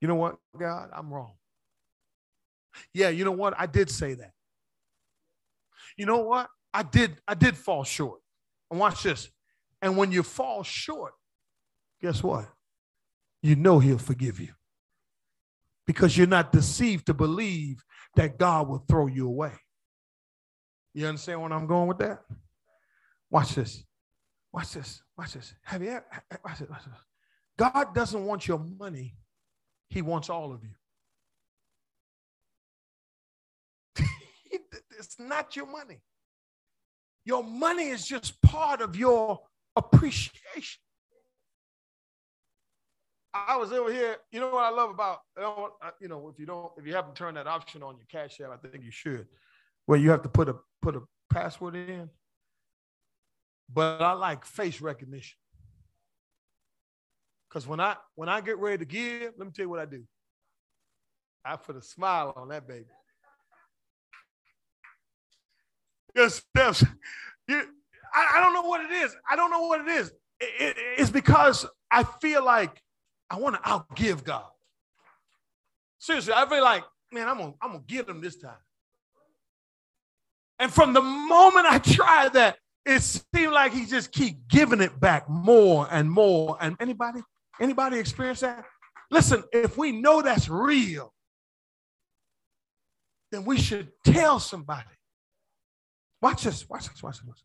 You 0.00 0.08
know 0.08 0.14
what, 0.16 0.36
God? 0.58 0.90
I'm 0.92 1.12
wrong. 1.12 1.32
Yeah, 2.92 3.08
you 3.08 3.24
know 3.24 3.32
what? 3.32 3.54
I 3.58 3.66
did 3.66 3.90
say 3.90 4.14
that. 4.14 4.32
You 5.96 6.06
know 6.06 6.18
what? 6.18 6.48
I 6.72 6.82
did 6.82 7.16
I 7.26 7.34
did 7.34 7.56
fall 7.56 7.84
short. 7.84 8.20
And 8.70 8.80
watch 8.80 9.02
this. 9.02 9.28
And 9.80 9.96
when 9.96 10.12
you 10.12 10.22
fall 10.22 10.62
short, 10.62 11.12
guess 12.00 12.22
what? 12.22 12.48
You 13.42 13.56
know 13.56 13.78
he'll 13.78 13.98
forgive 13.98 14.40
you. 14.40 14.50
Because 15.86 16.16
you're 16.16 16.26
not 16.26 16.50
deceived 16.52 17.06
to 17.06 17.14
believe 17.14 17.82
that 18.16 18.38
God 18.38 18.68
will 18.68 18.84
throw 18.88 19.06
you 19.06 19.26
away. 19.26 19.52
You 20.94 21.06
understand 21.08 21.42
where 21.42 21.52
I'm 21.52 21.66
going 21.66 21.88
with 21.88 21.98
that? 21.98 22.20
Watch 23.30 23.56
this. 23.56 23.84
Watch 24.52 24.72
this. 24.72 25.02
Watch 25.18 25.32
this. 25.34 25.52
Have 25.64 25.82
you 25.82 25.90
ever, 25.90 26.04
watch 26.44 26.60
this, 26.60 26.70
watch 26.70 26.84
this. 26.84 26.94
God 27.58 27.94
doesn't 27.94 28.24
want 28.24 28.46
your 28.46 28.58
money, 28.58 29.16
He 29.88 30.02
wants 30.02 30.30
all 30.30 30.52
of 30.52 30.62
you. 30.62 30.70
it's 34.98 35.18
not 35.18 35.56
your 35.56 35.66
money. 35.66 36.00
Your 37.24 37.42
money 37.42 37.88
is 37.88 38.06
just 38.06 38.40
part 38.42 38.80
of 38.80 38.96
your 38.96 39.40
appreciation. 39.76 40.80
I 43.34 43.56
was 43.56 43.72
over 43.72 43.92
here. 43.92 44.16
You 44.30 44.38
know 44.38 44.50
what 44.50 44.62
I 44.62 44.70
love 44.70 44.90
about 44.90 45.20
you 46.00 46.06
know 46.06 46.28
if 46.32 46.38
you 46.38 46.46
don't 46.46 46.70
if 46.78 46.86
you 46.86 46.94
haven't 46.94 47.16
turned 47.16 47.36
that 47.36 47.48
option 47.48 47.82
on 47.82 47.96
your 47.96 48.06
cash 48.08 48.40
app, 48.40 48.50
I 48.52 48.68
think 48.68 48.84
you 48.84 48.92
should, 48.92 49.26
where 49.86 49.98
you 49.98 50.10
have 50.10 50.22
to 50.22 50.28
put 50.28 50.48
a 50.48 50.56
put 50.82 50.96
a 50.96 51.02
password 51.30 51.76
in 51.76 52.10
but 53.72 54.02
I 54.02 54.12
like 54.12 54.44
face 54.44 54.80
recognition. 54.80 55.36
Because 57.48 57.66
when 57.66 57.80
I 57.80 57.96
when 58.14 58.28
I 58.28 58.40
get 58.40 58.58
ready 58.58 58.78
to 58.78 58.84
give, 58.84 59.32
let 59.38 59.46
me 59.46 59.52
tell 59.54 59.64
you 59.64 59.70
what 59.70 59.80
I 59.80 59.86
do. 59.86 60.04
I 61.44 61.56
put 61.56 61.76
a 61.76 61.82
smile 61.82 62.32
on 62.36 62.48
that 62.48 62.66
baby. 62.66 62.86
Yes, 66.16 66.42
yes. 66.56 66.84
You, 67.48 67.62
I, 68.14 68.34
I, 68.36 68.40
don't 68.40 68.54
know 68.54 68.62
what 68.62 68.80
it 68.80 68.92
is. 68.92 69.14
I 69.28 69.36
don't 69.36 69.50
know 69.50 69.62
what 69.62 69.80
it 69.80 69.88
is. 69.88 70.08
It, 70.40 70.60
it, 70.60 70.76
it's 70.96 71.10
because 71.10 71.66
I 71.90 72.04
feel 72.04 72.44
like 72.44 72.80
I 73.28 73.38
want 73.38 73.56
to 73.56 73.60
outgive 73.62 74.24
God. 74.24 74.46
Seriously, 75.98 76.32
I 76.34 76.48
feel 76.48 76.62
like, 76.62 76.84
man, 77.12 77.28
I'm 77.28 77.36
gonna, 77.36 77.54
I'm 77.60 77.72
gonna 77.72 77.84
give 77.86 78.08
him 78.08 78.20
this 78.20 78.38
time. 78.38 78.54
And 80.58 80.72
from 80.72 80.92
the 80.92 81.02
moment 81.02 81.66
I 81.66 81.78
tried 81.78 82.34
that, 82.34 82.58
it 82.86 83.00
seemed 83.00 83.52
like 83.52 83.72
he 83.72 83.86
just 83.86 84.12
keep 84.12 84.46
giving 84.48 84.80
it 84.80 85.00
back 85.00 85.28
more 85.28 85.88
and 85.90 86.10
more. 86.10 86.56
And 86.60 86.76
anybody, 86.80 87.20
anybody 87.60 87.98
experience 87.98 88.40
that? 88.40 88.64
Listen, 89.10 89.42
if 89.52 89.76
we 89.78 89.92
know 89.92 90.22
that's 90.22 90.48
real, 90.48 91.12
then 93.32 93.44
we 93.44 93.58
should 93.58 93.90
tell 94.04 94.38
somebody. 94.38 94.84
Watch 96.20 96.44
this, 96.44 96.68
watch 96.68 96.88
this, 96.88 97.02
watch 97.02 97.18
this. 97.24 97.44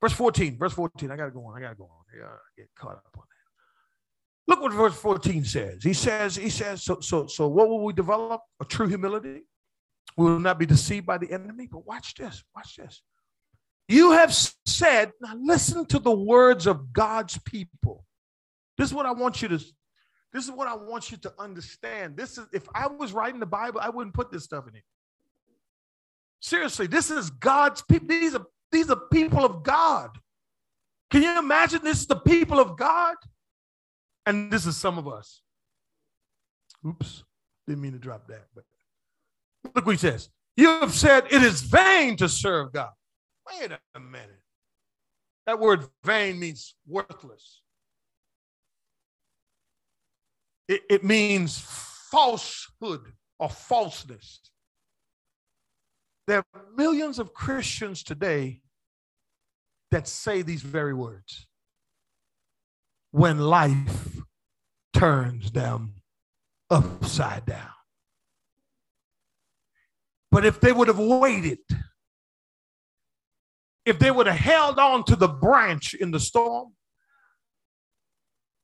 Verse 0.00 0.12
14, 0.12 0.58
verse 0.58 0.72
14. 0.72 1.10
I 1.10 1.16
gotta 1.16 1.30
go 1.30 1.44
on. 1.46 1.56
I 1.56 1.60
gotta 1.60 1.74
go 1.76 1.84
on. 1.84 2.04
I 2.14 2.18
gotta 2.18 2.38
get 2.56 2.68
caught 2.76 2.96
up 2.96 3.16
on 3.16 3.22
that. 3.22 4.52
Look 4.52 4.60
what 4.60 4.72
verse 4.72 4.94
14 4.94 5.44
says. 5.44 5.82
He 5.82 5.94
says, 5.94 6.36
he 6.36 6.50
says, 6.50 6.82
so 6.82 7.00
so 7.00 7.26
so 7.26 7.48
what 7.48 7.68
will 7.68 7.82
we 7.82 7.92
develop? 7.92 8.42
A 8.60 8.64
true 8.64 8.86
humility. 8.86 9.44
We 10.16 10.26
will 10.26 10.40
not 10.40 10.58
be 10.58 10.66
deceived 10.66 11.06
by 11.06 11.18
the 11.18 11.30
enemy. 11.32 11.68
But 11.70 11.86
watch 11.86 12.14
this, 12.14 12.42
watch 12.54 12.76
this. 12.76 13.02
You 13.88 14.12
have 14.12 14.32
said, 14.66 15.12
now 15.20 15.34
listen 15.40 15.84
to 15.86 15.98
the 15.98 16.14
words 16.14 16.66
of 16.66 16.92
God's 16.92 17.38
people. 17.44 18.04
This 18.78 18.88
is 18.88 18.94
what 18.94 19.06
I 19.06 19.12
want 19.12 19.42
you 19.42 19.48
to 19.48 19.64
this 20.34 20.46
is 20.46 20.50
what 20.50 20.66
I 20.66 20.74
want 20.74 21.12
you 21.12 21.16
to 21.18 21.32
understand. 21.38 22.16
This 22.16 22.38
is 22.38 22.46
if 22.52 22.66
I 22.74 22.88
was 22.88 23.12
writing 23.12 23.38
the 23.38 23.46
Bible, 23.46 23.78
I 23.80 23.88
wouldn't 23.88 24.14
put 24.14 24.32
this 24.32 24.42
stuff 24.42 24.66
in 24.66 24.74
it. 24.74 24.82
Seriously, 26.40 26.88
this 26.88 27.08
is 27.08 27.30
God's 27.30 27.82
people. 27.82 28.08
These 28.08 28.34
are 28.34 28.44
these 28.72 28.90
are 28.90 29.00
people 29.12 29.44
of 29.44 29.62
God. 29.62 30.10
Can 31.12 31.22
you 31.22 31.38
imagine 31.38 31.82
this 31.84 32.00
is 32.00 32.06
the 32.08 32.16
people 32.16 32.58
of 32.58 32.76
God? 32.76 33.14
And 34.26 34.52
this 34.52 34.66
is 34.66 34.76
some 34.76 34.98
of 34.98 35.06
us. 35.06 35.40
Oops, 36.84 37.22
didn't 37.68 37.82
mean 37.82 37.92
to 37.92 37.98
drop 37.98 38.26
that, 38.26 38.46
but 38.56 38.64
look 39.74 39.86
what 39.86 39.92
he 39.92 39.98
says. 39.98 40.28
You 40.56 40.68
have 40.80 40.92
said 40.92 41.24
it 41.30 41.42
is 41.42 41.62
vain 41.62 42.16
to 42.16 42.28
serve 42.28 42.72
God. 42.72 42.90
Wait 43.50 43.70
a 43.94 44.00
minute. 44.00 44.30
That 45.46 45.60
word 45.60 45.86
vain 46.04 46.38
means 46.38 46.74
worthless. 46.86 47.60
It, 50.68 50.82
it 50.88 51.04
means 51.04 51.58
falsehood 52.10 53.12
or 53.38 53.50
falseness. 53.50 54.40
There 56.26 56.42
are 56.54 56.62
millions 56.74 57.18
of 57.18 57.34
Christians 57.34 58.02
today 58.02 58.62
that 59.90 60.08
say 60.08 60.40
these 60.42 60.62
very 60.62 60.94
words 60.94 61.46
when 63.10 63.38
life 63.38 64.18
turns 64.94 65.52
them 65.52 65.94
upside 66.70 67.44
down. 67.44 67.73
But 70.34 70.44
if 70.44 70.60
they 70.60 70.72
would 70.72 70.88
have 70.88 70.98
waited 70.98 71.60
if 73.84 74.00
they 74.00 74.10
would 74.10 74.26
have 74.26 74.36
held 74.36 74.80
on 74.80 75.04
to 75.04 75.14
the 75.14 75.28
branch 75.28 75.94
in 75.94 76.10
the 76.10 76.18
storm, 76.18 76.72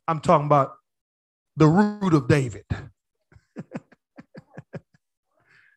I'm 0.08 0.18
talking 0.18 0.46
about 0.46 0.72
the 1.56 1.68
root 1.68 2.12
of 2.12 2.26
David. 2.26 2.64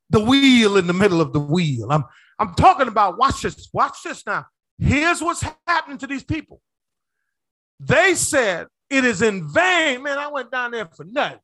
the 0.09 0.19
wheel 0.19 0.77
in 0.77 0.87
the 0.87 0.93
middle 0.93 1.21
of 1.21 1.31
the 1.31 1.39
wheel. 1.39 1.91
I'm, 1.91 2.05
I'm 2.39 2.55
talking 2.55 2.87
about, 2.87 3.19
watch 3.19 3.43
this, 3.43 3.69
watch 3.71 3.97
this 4.03 4.25
now. 4.25 4.47
Here's 4.79 5.21
what's 5.21 5.45
happening 5.67 5.99
to 5.99 6.07
these 6.07 6.23
people. 6.23 6.59
They 7.79 8.15
said, 8.15 8.65
it 8.89 9.05
is 9.05 9.21
in 9.21 9.47
vain. 9.47 10.01
Man, 10.01 10.17
I 10.17 10.29
went 10.29 10.49
down 10.49 10.71
there 10.71 10.87
for 10.87 11.03
nothing. 11.03 11.37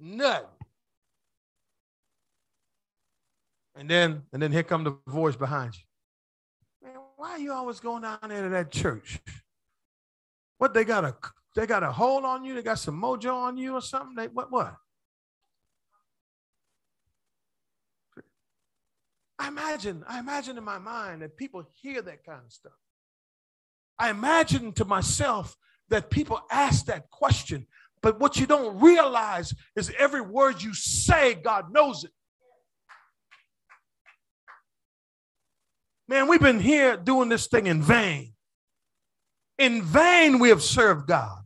Nothing. 0.00 0.48
And 3.76 3.90
then, 3.90 4.22
and 4.32 4.40
then 4.40 4.52
here 4.52 4.62
come 4.62 4.84
the 4.84 4.96
voice 5.06 5.36
behind 5.36 5.74
you. 5.74 6.88
Man, 6.88 7.00
why 7.16 7.30
are 7.30 7.38
you 7.38 7.52
always 7.52 7.80
going 7.80 8.02
down 8.02 8.18
there 8.28 8.42
to 8.42 8.48
that 8.50 8.70
church? 8.70 9.20
What 10.58 10.72
they 10.72 10.84
got 10.84 11.04
a 11.04 11.16
they 11.56 11.66
got 11.66 11.82
a 11.82 11.90
hold 11.90 12.24
on 12.24 12.44
you? 12.44 12.54
They 12.54 12.62
got 12.62 12.78
some 12.78 13.00
mojo 13.00 13.34
on 13.34 13.56
you 13.56 13.74
or 13.74 13.80
something? 13.80 14.14
They 14.16 14.28
what 14.28 14.50
what? 14.52 14.76
I 19.38 19.48
imagine, 19.48 20.04
I 20.08 20.20
imagine 20.20 20.56
in 20.56 20.64
my 20.64 20.78
mind 20.78 21.22
that 21.22 21.36
people 21.36 21.64
hear 21.82 22.00
that 22.02 22.24
kind 22.24 22.40
of 22.46 22.52
stuff. 22.52 22.72
I 23.98 24.10
imagine 24.10 24.72
to 24.72 24.84
myself 24.84 25.56
that 25.88 26.10
people 26.10 26.40
ask 26.50 26.86
that 26.86 27.10
question, 27.10 27.66
but 28.00 28.18
what 28.20 28.36
you 28.38 28.46
don't 28.46 28.80
realize 28.80 29.52
is 29.76 29.92
every 29.98 30.20
word 30.20 30.62
you 30.62 30.72
say, 30.72 31.34
God 31.34 31.72
knows 31.72 32.04
it. 32.04 32.10
Man, 36.06 36.28
we've 36.28 36.40
been 36.40 36.60
here 36.60 36.96
doing 36.96 37.28
this 37.28 37.46
thing 37.46 37.66
in 37.66 37.82
vain. 37.82 38.34
In 39.58 39.82
vain, 39.82 40.38
we 40.38 40.50
have 40.50 40.62
served 40.62 41.06
God. 41.06 41.42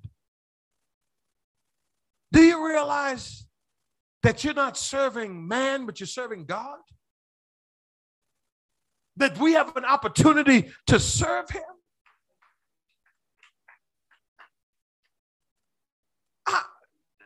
Do 2.33 2.43
you 2.43 2.67
realize 2.67 3.47
that 4.23 4.43
you're 4.43 4.55
not 4.55 4.77
serving 4.77 5.47
man, 5.47 5.87
but 5.87 6.01
you're 6.01 6.07
serving 6.07 6.45
God? 6.47 6.79
That 9.17 9.39
we 9.39 9.53
have 9.53 9.77
an 9.77 9.85
opportunity 9.85 10.71
to 10.89 10.99
serve 10.99 11.49
Him? 11.51 11.63
I, 16.47 16.63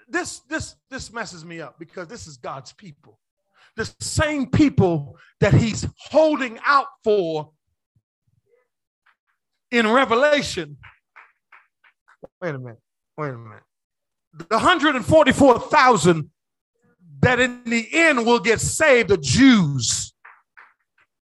this, 0.08 0.40
this, 0.40 0.76
this 0.90 1.12
messes 1.12 1.44
me 1.44 1.60
up 1.60 1.78
because 1.78 2.08
this 2.08 2.26
is 2.26 2.36
God's 2.36 2.72
people. 2.72 3.18
The 3.76 3.92
same 4.00 4.50
people 4.50 5.16
that 5.40 5.54
He's 5.54 5.86
holding 5.96 6.58
out 6.64 6.86
for 7.02 7.50
in 9.70 9.88
Revelation. 9.88 10.76
Wait 12.40 12.54
a 12.54 12.58
minute. 12.58 12.78
Wait 13.16 13.30
a 13.30 13.38
minute. 13.38 13.62
The 14.34 14.56
144,000 14.56 16.30
that 17.20 17.40
in 17.40 17.62
the 17.64 17.88
end 17.92 18.26
will 18.26 18.40
get 18.40 18.60
saved 18.60 19.08
the 19.08 19.16
Jews. 19.16 20.14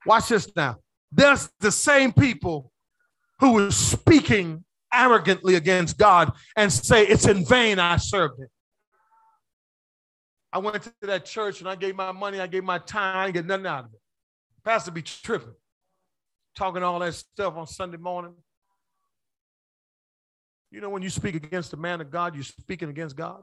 Watch 0.06 0.28
this 0.28 0.50
now. 0.56 0.76
That's 1.12 1.50
the 1.60 1.70
same 1.70 2.12
people 2.12 2.72
who 3.40 3.52
were 3.52 3.70
speaking 3.70 4.64
arrogantly 4.92 5.54
against 5.54 5.98
God 5.98 6.32
and 6.56 6.72
say, 6.72 7.06
It's 7.06 7.26
in 7.26 7.44
vain 7.44 7.78
I 7.78 7.96
served 7.96 8.40
him. 8.40 8.48
I 10.52 10.58
went 10.58 10.82
to 10.82 10.92
that 11.02 11.24
church 11.24 11.60
and 11.60 11.68
I 11.68 11.76
gave 11.76 11.96
my 11.96 12.12
money, 12.12 12.40
I 12.40 12.46
gave 12.46 12.64
my 12.64 12.78
time, 12.78 13.16
I 13.16 13.26
didn't 13.26 13.34
get 13.34 13.46
nothing 13.46 13.66
out 13.66 13.84
of 13.84 13.94
it. 13.94 14.00
Pastor 14.64 14.90
be 14.90 15.02
tripping 15.02 15.54
talking 16.54 16.82
all 16.82 16.98
that 16.98 17.14
stuff 17.14 17.56
on 17.56 17.66
Sunday 17.66 17.96
morning. 17.96 18.34
You 20.70 20.80
know, 20.80 20.90
when 20.90 21.02
you 21.02 21.10
speak 21.10 21.34
against 21.34 21.70
the 21.70 21.76
man 21.76 22.00
of 22.00 22.10
God, 22.10 22.34
you're 22.34 22.44
speaking 22.44 22.88
against 22.88 23.16
God. 23.16 23.42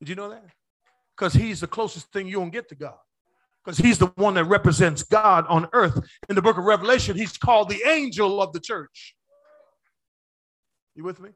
Did 0.00 0.08
you 0.08 0.14
know 0.14 0.30
that? 0.30 0.44
Because 1.16 1.32
he's 1.32 1.60
the 1.60 1.66
closest 1.66 2.12
thing 2.12 2.26
you 2.26 2.40
will 2.40 2.50
get 2.50 2.68
to 2.68 2.74
God. 2.74 2.98
Because 3.64 3.78
he's 3.78 3.98
the 3.98 4.08
one 4.16 4.34
that 4.34 4.44
represents 4.44 5.02
God 5.02 5.46
on 5.48 5.68
earth. 5.72 5.98
In 6.28 6.36
the 6.36 6.42
book 6.42 6.58
of 6.58 6.64
Revelation, 6.64 7.16
he's 7.16 7.38
called 7.38 7.70
the 7.70 7.82
angel 7.88 8.42
of 8.42 8.52
the 8.52 8.60
church. 8.60 9.14
You 10.94 11.04
with 11.04 11.20
me? 11.20 11.30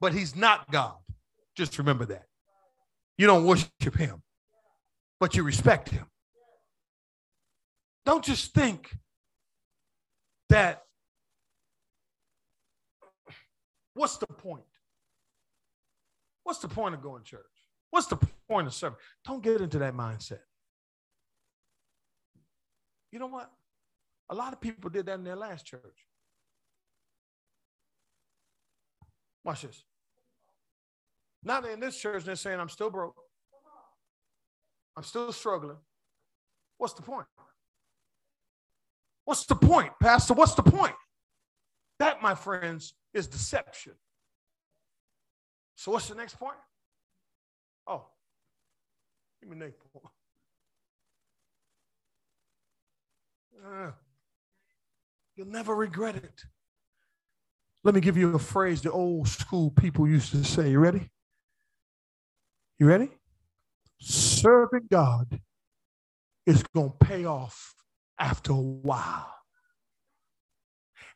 But 0.00 0.14
he's 0.14 0.36
not 0.36 0.70
God. 0.70 0.94
Just 1.56 1.78
remember 1.78 2.04
that. 2.06 2.26
You 3.16 3.26
don't 3.26 3.44
worship 3.46 3.96
him, 3.96 4.22
but 5.20 5.34
you 5.36 5.42
respect 5.42 5.88
him. 5.90 6.06
Don't 8.04 8.24
just 8.24 8.52
think 8.52 8.96
that 10.50 10.82
what's 13.94 14.18
the 14.18 14.26
point? 14.26 14.64
What's 16.42 16.58
the 16.58 16.68
point 16.68 16.94
of 16.94 17.02
going 17.02 17.22
to 17.22 17.28
church? 17.30 17.42
What's 17.90 18.08
the 18.08 18.18
point 18.48 18.66
of 18.66 18.74
serving? 18.74 18.98
Don't 19.24 19.42
get 19.42 19.60
into 19.60 19.78
that 19.78 19.94
mindset. 19.94 20.40
You 23.12 23.20
know 23.20 23.28
what? 23.28 23.50
A 24.30 24.34
lot 24.34 24.52
of 24.52 24.60
people 24.60 24.90
did 24.90 25.06
that 25.06 25.14
in 25.14 25.24
their 25.24 25.36
last 25.36 25.64
church. 25.64 26.08
Watch 29.44 29.62
this. 29.62 29.84
They're 31.44 31.70
in 31.70 31.80
this 31.80 31.98
church, 31.98 32.24
they're 32.24 32.36
saying, 32.36 32.58
I'm 32.58 32.68
still 32.68 32.90
broke. 32.90 33.14
I'm 34.96 35.02
still 35.02 35.32
struggling. 35.32 35.76
What's 36.78 36.94
the 36.94 37.02
point? 37.02 37.26
What's 39.24 39.46
the 39.46 39.54
point, 39.54 39.92
Pastor? 40.00 40.34
What's 40.34 40.54
the 40.54 40.62
point? 40.62 40.94
That, 41.98 42.22
my 42.22 42.34
friends, 42.34 42.94
is 43.12 43.26
deception. 43.26 43.92
So, 45.76 45.92
what's 45.92 46.08
the 46.08 46.14
next 46.14 46.38
point? 46.38 46.56
Oh, 47.86 48.06
give 49.40 49.50
me 49.50 49.56
next 49.56 49.78
point. 49.92 50.04
Uh, 53.66 53.90
you'll 55.36 55.46
never 55.46 55.74
regret 55.74 56.16
it. 56.16 56.42
Let 57.82 57.94
me 57.94 58.00
give 58.00 58.16
you 58.16 58.34
a 58.34 58.38
phrase 58.38 58.82
the 58.82 58.90
old 58.92 59.28
school 59.28 59.70
people 59.70 60.08
used 60.08 60.30
to 60.32 60.44
say. 60.44 60.70
You 60.70 60.78
ready? 60.78 61.10
You 62.78 62.86
ready? 62.86 63.10
Serving 64.00 64.88
God 64.90 65.40
is 66.46 66.62
going 66.74 66.90
to 66.90 67.06
pay 67.06 67.24
off 67.24 67.74
after 68.18 68.52
a 68.52 68.60
while. 68.60 69.30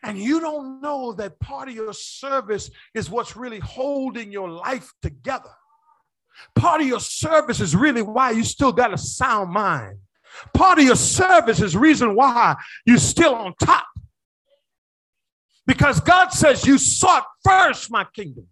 And 0.02 0.16
you 0.16 0.40
don't 0.40 0.80
know 0.80 1.12
that 1.14 1.40
part 1.40 1.68
of 1.68 1.74
your 1.74 1.92
service 1.92 2.70
is 2.94 3.10
what's 3.10 3.36
really 3.36 3.58
holding 3.58 4.30
your 4.30 4.48
life 4.48 4.92
together. 5.02 5.50
Part 6.54 6.80
of 6.80 6.86
your 6.86 7.00
service 7.00 7.60
is 7.60 7.74
really 7.74 8.02
why 8.02 8.30
you 8.30 8.44
still 8.44 8.72
got 8.72 8.94
a 8.94 8.98
sound 8.98 9.50
mind. 9.50 9.98
Part 10.54 10.78
of 10.78 10.84
your 10.84 10.94
service 10.94 11.60
is 11.60 11.76
reason 11.76 12.14
why 12.14 12.54
you're 12.86 12.98
still 12.98 13.34
on 13.34 13.54
top. 13.60 13.86
Because 15.66 15.98
God 16.00 16.28
says 16.28 16.64
you 16.64 16.78
sought 16.78 17.26
first 17.44 17.90
my 17.90 18.04
kingdom 18.14 18.46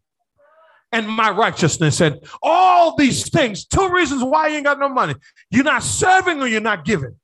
and 0.93 1.09
my 1.09 1.31
righteousness 1.31 2.01
and 2.01 2.21
all 2.43 2.97
these 2.97 3.29
things. 3.29 3.67
Two 3.67 3.89
reasons 3.91 4.23
why 4.23 4.49
you 4.49 4.57
ain't 4.57 4.65
got 4.65 4.79
no 4.79 4.89
money. 4.89 5.15
You're 5.51 5.65
not 5.65 5.83
serving 5.83 6.41
or 6.41 6.47
you're 6.47 6.61
not 6.61 6.85
giving. 6.85 7.17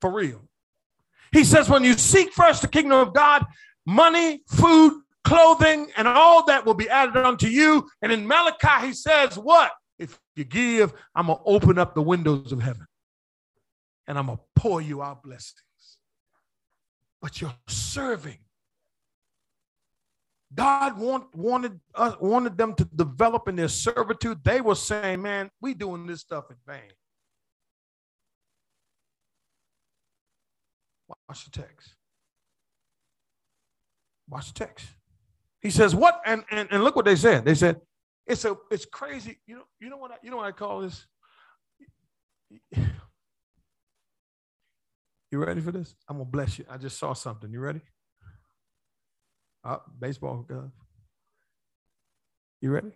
For 0.00 0.10
real. 0.10 0.42
He 1.32 1.44
says, 1.44 1.68
when 1.68 1.84
you 1.84 1.94
seek 1.94 2.32
first 2.32 2.62
the 2.62 2.68
kingdom 2.68 2.98
of 2.98 3.14
God, 3.14 3.44
money, 3.86 4.42
food, 4.46 5.02
clothing, 5.24 5.88
and 5.96 6.08
all 6.08 6.44
that 6.46 6.66
will 6.66 6.74
be 6.74 6.88
added 6.88 7.16
unto 7.16 7.46
you. 7.46 7.88
And 8.00 8.12
in 8.12 8.26
Malachi, 8.26 8.86
he 8.88 8.92
says, 8.92 9.36
What? 9.38 9.72
If 9.98 10.18
you 10.34 10.44
give, 10.44 10.92
I'm 11.14 11.26
going 11.26 11.38
to 11.38 11.44
open 11.44 11.78
up 11.78 11.94
the 11.94 12.02
windows 12.02 12.50
of 12.50 12.60
heaven 12.60 12.86
and 14.08 14.18
I'm 14.18 14.26
going 14.26 14.38
to 14.38 14.44
pour 14.56 14.80
you 14.80 15.02
out 15.02 15.22
blessings. 15.22 15.62
But 17.20 17.40
you're 17.40 17.54
serving. 17.68 18.38
God 20.54 20.98
want, 20.98 21.34
wanted, 21.34 21.80
uh, 21.94 22.14
wanted 22.20 22.58
them 22.58 22.74
to 22.74 22.84
develop 22.84 23.48
in 23.48 23.56
their 23.56 23.68
servitude. 23.68 24.42
They 24.44 24.60
were 24.60 24.74
saying, 24.74 25.22
Man, 25.22 25.50
we 25.60 25.74
doing 25.74 26.06
this 26.06 26.20
stuff 26.20 26.44
in 26.50 26.56
vain. 26.66 26.90
Watch 31.28 31.44
the 31.44 31.50
text. 31.50 31.94
Watch 34.28 34.52
the 34.52 34.64
text. 34.66 34.86
He 35.60 35.70
says, 35.70 35.94
What? 35.94 36.20
And, 36.26 36.44
and, 36.50 36.68
and 36.70 36.84
look 36.84 36.96
what 36.96 37.04
they 37.04 37.16
said. 37.16 37.44
They 37.44 37.54
said, 37.54 37.80
It's 38.26 38.44
a 38.44 38.56
it's 38.70 38.84
crazy. 38.84 39.38
You 39.46 39.56
know, 39.56 39.64
you 39.80 39.88
know 39.90 39.96
what 39.96 40.12
I, 40.12 40.16
you 40.22 40.30
know 40.30 40.38
what 40.38 40.46
I 40.46 40.52
call 40.52 40.80
this? 40.80 41.06
You 45.32 45.38
ready 45.38 45.62
for 45.62 45.72
this? 45.72 45.94
I'm 46.10 46.18
gonna 46.18 46.28
bless 46.28 46.58
you. 46.58 46.66
I 46.68 46.76
just 46.76 46.98
saw 46.98 47.14
something. 47.14 47.50
You 47.50 47.60
ready? 47.60 47.80
Uh, 49.64 49.76
baseball 50.00 50.44
glove. 50.48 50.72
You 52.60 52.70
ready? 52.70 52.92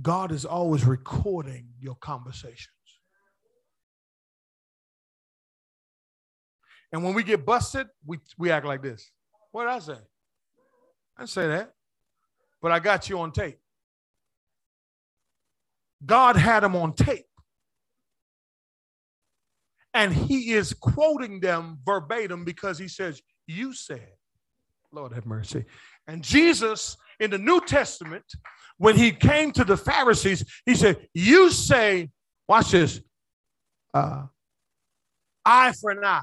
God 0.00 0.32
is 0.32 0.44
always 0.44 0.84
recording 0.84 1.68
your 1.80 1.96
conversations. 1.96 2.68
And 6.92 7.02
when 7.02 7.14
we 7.14 7.22
get 7.22 7.44
busted, 7.44 7.88
we, 8.06 8.18
we 8.38 8.50
act 8.50 8.66
like 8.66 8.82
this. 8.82 9.10
What 9.50 9.64
did 9.64 9.70
I 9.70 9.78
say? 9.78 10.00
I 11.16 11.24
say 11.24 11.48
that. 11.48 11.72
But 12.60 12.72
I 12.72 12.78
got 12.78 13.08
you 13.08 13.18
on 13.20 13.32
tape. 13.32 13.58
God 16.04 16.36
had 16.36 16.60
them 16.60 16.76
on 16.76 16.94
tape. 16.94 17.26
And 19.94 20.12
he 20.12 20.52
is 20.52 20.72
quoting 20.72 21.40
them 21.40 21.78
verbatim 21.84 22.44
because 22.44 22.78
he 22.78 22.88
says, 22.88 23.20
You 23.46 23.74
said, 23.74 24.08
Lord 24.92 25.12
have 25.12 25.26
mercy. 25.26 25.64
And 26.06 26.22
Jesus 26.22 26.96
in 27.18 27.30
the 27.30 27.38
New 27.38 27.60
Testament, 27.60 28.24
when 28.76 28.96
he 28.96 29.12
came 29.12 29.52
to 29.52 29.64
the 29.64 29.76
Pharisees, 29.76 30.44
he 30.66 30.74
said, 30.74 31.08
You 31.14 31.50
say, 31.50 32.10
watch 32.48 32.72
this, 32.72 33.00
uh, 33.94 34.26
eye 35.44 35.72
for 35.80 35.90
an 35.90 36.04
eye. 36.04 36.20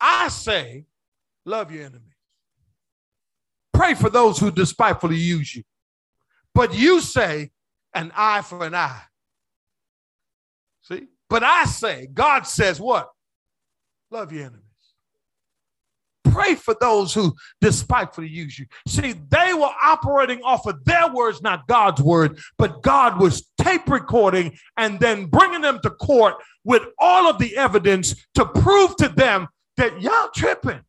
I 0.00 0.28
say, 0.28 0.84
love 1.44 1.70
your 1.70 1.84
enemies. 1.84 2.00
Pray 3.72 3.94
for 3.94 4.10
those 4.10 4.38
who 4.38 4.50
despitefully 4.50 5.16
use 5.16 5.54
you. 5.54 5.62
But 6.54 6.74
you 6.74 7.00
say, 7.00 7.50
an 7.94 8.12
eye 8.16 8.42
for 8.42 8.64
an 8.64 8.74
eye. 8.74 9.02
See? 10.82 11.06
But 11.30 11.42
I 11.42 11.64
say, 11.64 12.08
God 12.12 12.46
says 12.46 12.80
what? 12.80 13.08
Love 14.10 14.32
your 14.32 14.42
enemies. 14.42 14.71
Pray 16.32 16.54
for 16.54 16.74
those 16.80 17.12
who 17.12 17.34
despitefully 17.60 18.28
use 18.28 18.58
you. 18.58 18.64
See, 18.88 19.12
they 19.28 19.52
were 19.52 19.70
operating 19.82 20.42
off 20.42 20.64
of 20.66 20.82
their 20.84 21.12
words, 21.12 21.42
not 21.42 21.66
God's 21.66 22.00
word, 22.00 22.38
but 22.56 22.82
God 22.82 23.20
was 23.20 23.50
tape 23.60 23.86
recording 23.86 24.56
and 24.78 24.98
then 24.98 25.26
bringing 25.26 25.60
them 25.60 25.78
to 25.82 25.90
court 25.90 26.36
with 26.64 26.84
all 26.98 27.28
of 27.28 27.38
the 27.38 27.54
evidence 27.58 28.14
to 28.34 28.46
prove 28.46 28.96
to 28.96 29.08
them 29.08 29.46
that 29.76 30.00
y'all 30.00 30.30
tripping. 30.34 30.80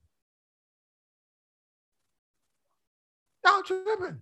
Y'all 3.45 3.63
tripping. 3.63 4.21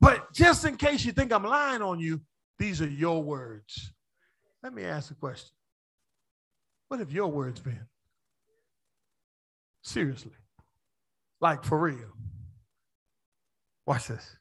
But 0.00 0.32
just 0.32 0.64
in 0.64 0.76
case 0.76 1.04
you 1.04 1.12
think 1.12 1.32
I'm 1.32 1.44
lying 1.44 1.82
on 1.82 2.00
you, 2.00 2.20
these 2.58 2.82
are 2.82 2.88
your 2.88 3.22
words. 3.22 3.92
Let 4.64 4.74
me 4.74 4.82
ask 4.82 5.12
a 5.12 5.14
question. 5.14 5.50
What 6.88 6.98
have 6.98 7.12
your 7.12 7.28
words 7.28 7.60
been? 7.60 7.86
Seriously. 9.86 10.32
Like 11.40 11.62
for 11.62 11.78
real. 11.78 12.12
Watch 13.86 14.08
this. 14.08 14.36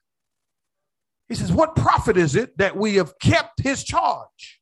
He 1.30 1.36
says, 1.36 1.52
What 1.52 1.76
profit 1.76 2.18
is 2.18 2.36
it 2.36 2.58
that 2.58 2.76
we 2.76 2.96
have 2.96 3.18
kept 3.20 3.62
his 3.62 3.84
charge? 3.84 4.60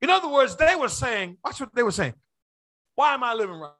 In 0.00 0.08
other 0.08 0.28
words, 0.28 0.54
they 0.56 0.76
were 0.76 0.88
saying, 0.88 1.36
watch 1.44 1.60
what 1.60 1.74
they 1.74 1.82
were 1.82 1.90
saying. 1.90 2.14
Why 2.94 3.14
am 3.14 3.24
I 3.24 3.34
living 3.34 3.56
right? 3.56 3.72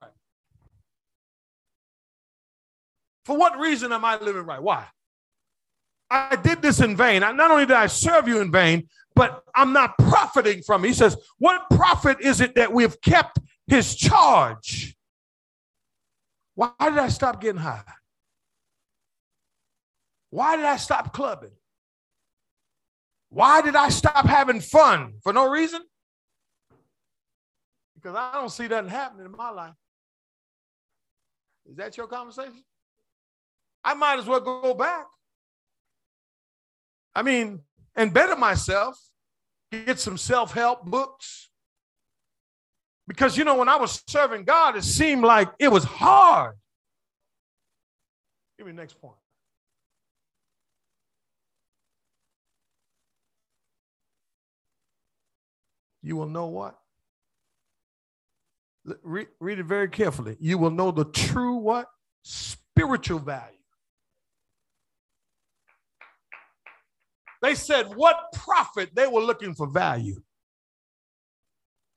For 3.25 3.37
what 3.37 3.59
reason 3.59 3.93
am 3.93 4.05
I 4.05 4.19
living 4.19 4.43
right? 4.43 4.62
Why? 4.62 4.87
I 6.11 6.37
did 6.37 6.62
this 6.62 6.81
in 6.81 6.97
vain. 6.97 7.21
Not 7.21 7.51
only 7.51 7.67
did 7.67 7.77
I 7.77 7.87
serve 7.87 8.27
you 8.27 8.41
in 8.41 8.51
vain, 8.51 8.88
but 9.15 9.43
I'm 9.55 9.73
not 9.73 9.97
profiting 9.99 10.62
from 10.62 10.85
it. 10.85 10.88
He 10.88 10.95
says, 10.95 11.17
What 11.38 11.62
profit 11.71 12.21
is 12.21 12.41
it 12.41 12.57
that 12.57 12.73
we've 12.73 13.01
kept 13.01 13.38
his 13.69 13.95
charge? 13.95 14.97
Why 16.55 16.71
did 16.81 16.99
I 16.99 17.09
stop 17.09 17.41
getting 17.41 17.61
high? 17.61 17.83
Why 20.31 20.57
did 20.57 20.65
I 20.65 20.77
stop 20.77 21.12
clubbing? 21.12 21.53
Why 23.29 23.62
did 23.62 23.77
I 23.77 23.88
stop 23.88 24.27
having 24.27 24.61
fun? 24.61 25.15
For 25.23 25.33
no 25.33 25.51
reason? 25.51 25.83
Because 27.95 28.17
I 28.17 28.33
don't 28.35 28.51
see 28.51 28.69
nothing 28.69 28.91
happening 28.91 29.27
in 29.27 29.33
my 29.33 29.51
life. 29.51 29.75
Is 31.71 31.77
that 31.77 31.97
your 31.97 32.07
conversation? 32.07 32.65
I 33.85 33.95
might 33.95 34.19
as 34.19 34.27
well 34.27 34.41
go 34.41 34.75
back. 34.75 35.07
I 37.15 37.23
mean, 37.23 37.61
and 37.95 38.12
better 38.12 38.37
myself, 38.37 38.99
get 39.71 39.99
some 39.99 40.19
self 40.19 40.53
help 40.53 40.85
books. 40.85 41.51
Because, 43.12 43.37
you 43.37 43.44
know, 43.44 43.57
when 43.57 43.68
I 43.68 43.77
was 43.77 44.03
serving 44.07 44.44
God, 44.44 44.75
it 44.75 44.85
seemed 44.85 45.22
like 45.22 45.51
it 45.59 45.68
was 45.68 45.85
hard. 45.85 46.55
Give 48.57 48.66
me 48.66 48.72
the 48.72 48.77
next 48.81 48.98
point. 48.98 49.18
You 56.03 56.16
will 56.16 56.27
know 56.27 56.46
what? 56.46 56.79
Read, 59.03 59.29
read 59.40 59.59
it 59.59 59.66
very 59.66 59.88
carefully. 59.88 60.38
You 60.40 60.57
will 60.57 60.70
know 60.70 60.90
the 60.90 61.05
true 61.05 61.57
what? 61.57 61.88
Spiritual 62.22 63.18
value. 63.18 63.59
They 67.42 67.55
said, 67.57 67.94
What 67.94 68.16
profit? 68.33 68.94
They 68.94 69.07
were 69.07 69.20
looking 69.20 69.53
for 69.53 69.66
value. 69.66 70.22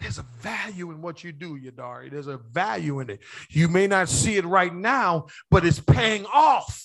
There's 0.05 0.19
a 0.19 0.25
value 0.39 0.91
in 0.91 1.01
what 1.01 1.23
you 1.23 1.31
do, 1.31 1.59
Yadari. 1.59 2.11
There's 2.11 2.27
a 2.27 2.37
value 2.37 2.99
in 2.99 3.09
it. 3.09 3.21
You 3.49 3.67
may 3.67 3.87
not 3.87 4.07
see 4.07 4.35
it 4.35 4.45
right 4.45 4.71
now, 4.71 5.25
but 5.49 5.65
it's 5.65 5.79
paying 5.79 6.27
off. 6.31 6.79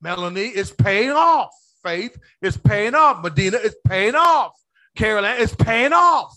Melanie, 0.00 0.46
it's 0.46 0.70
paying 0.70 1.10
off. 1.10 1.50
Faith 1.82 2.16
is 2.42 2.56
paying 2.56 2.94
off. 2.94 3.24
Medina 3.24 3.56
is 3.56 3.74
paying 3.84 4.14
off. 4.14 4.52
Caroline 4.94 5.40
is 5.40 5.52
paying 5.52 5.92
off. 5.92 6.32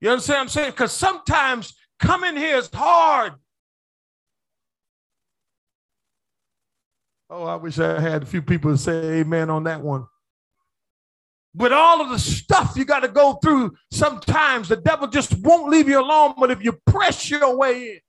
You 0.00 0.10
understand 0.10 0.36
what 0.36 0.42
I'm 0.42 0.48
saying? 0.48 0.70
Because 0.70 0.92
sometimes 0.92 1.74
coming 1.98 2.36
here 2.36 2.56
is 2.56 2.70
hard. 2.72 3.32
Oh, 7.28 7.46
I 7.46 7.56
wish 7.56 7.80
I 7.80 7.98
had 7.98 8.22
a 8.22 8.26
few 8.26 8.42
people 8.42 8.70
to 8.70 8.78
say 8.78 8.92
amen 9.18 9.50
on 9.50 9.64
that 9.64 9.80
one. 9.80 10.06
With 11.54 11.72
all 11.72 12.00
of 12.00 12.10
the 12.10 12.18
stuff 12.18 12.74
you 12.76 12.84
got 12.84 13.00
to 13.00 13.08
go 13.08 13.34
through, 13.34 13.74
sometimes 13.90 14.68
the 14.68 14.76
devil 14.76 15.08
just 15.08 15.36
won't 15.38 15.68
leave 15.68 15.88
you 15.88 16.00
alone. 16.00 16.34
But 16.38 16.50
if 16.50 16.62
you 16.62 16.78
press 16.86 17.28
your 17.28 17.56
way 17.56 17.90
in, 17.90 18.00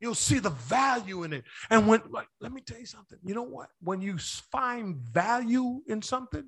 you'll 0.00 0.14
see 0.14 0.38
the 0.38 0.50
value 0.50 1.22
in 1.22 1.32
it. 1.32 1.44
And 1.70 1.86
when, 1.86 2.02
like, 2.10 2.28
let 2.40 2.52
me 2.52 2.60
tell 2.60 2.78
you 2.78 2.86
something. 2.86 3.18
You 3.24 3.34
know 3.34 3.42
what? 3.42 3.70
When 3.80 4.02
you 4.02 4.18
find 4.18 4.96
value 4.96 5.80
in 5.86 6.02
something, 6.02 6.44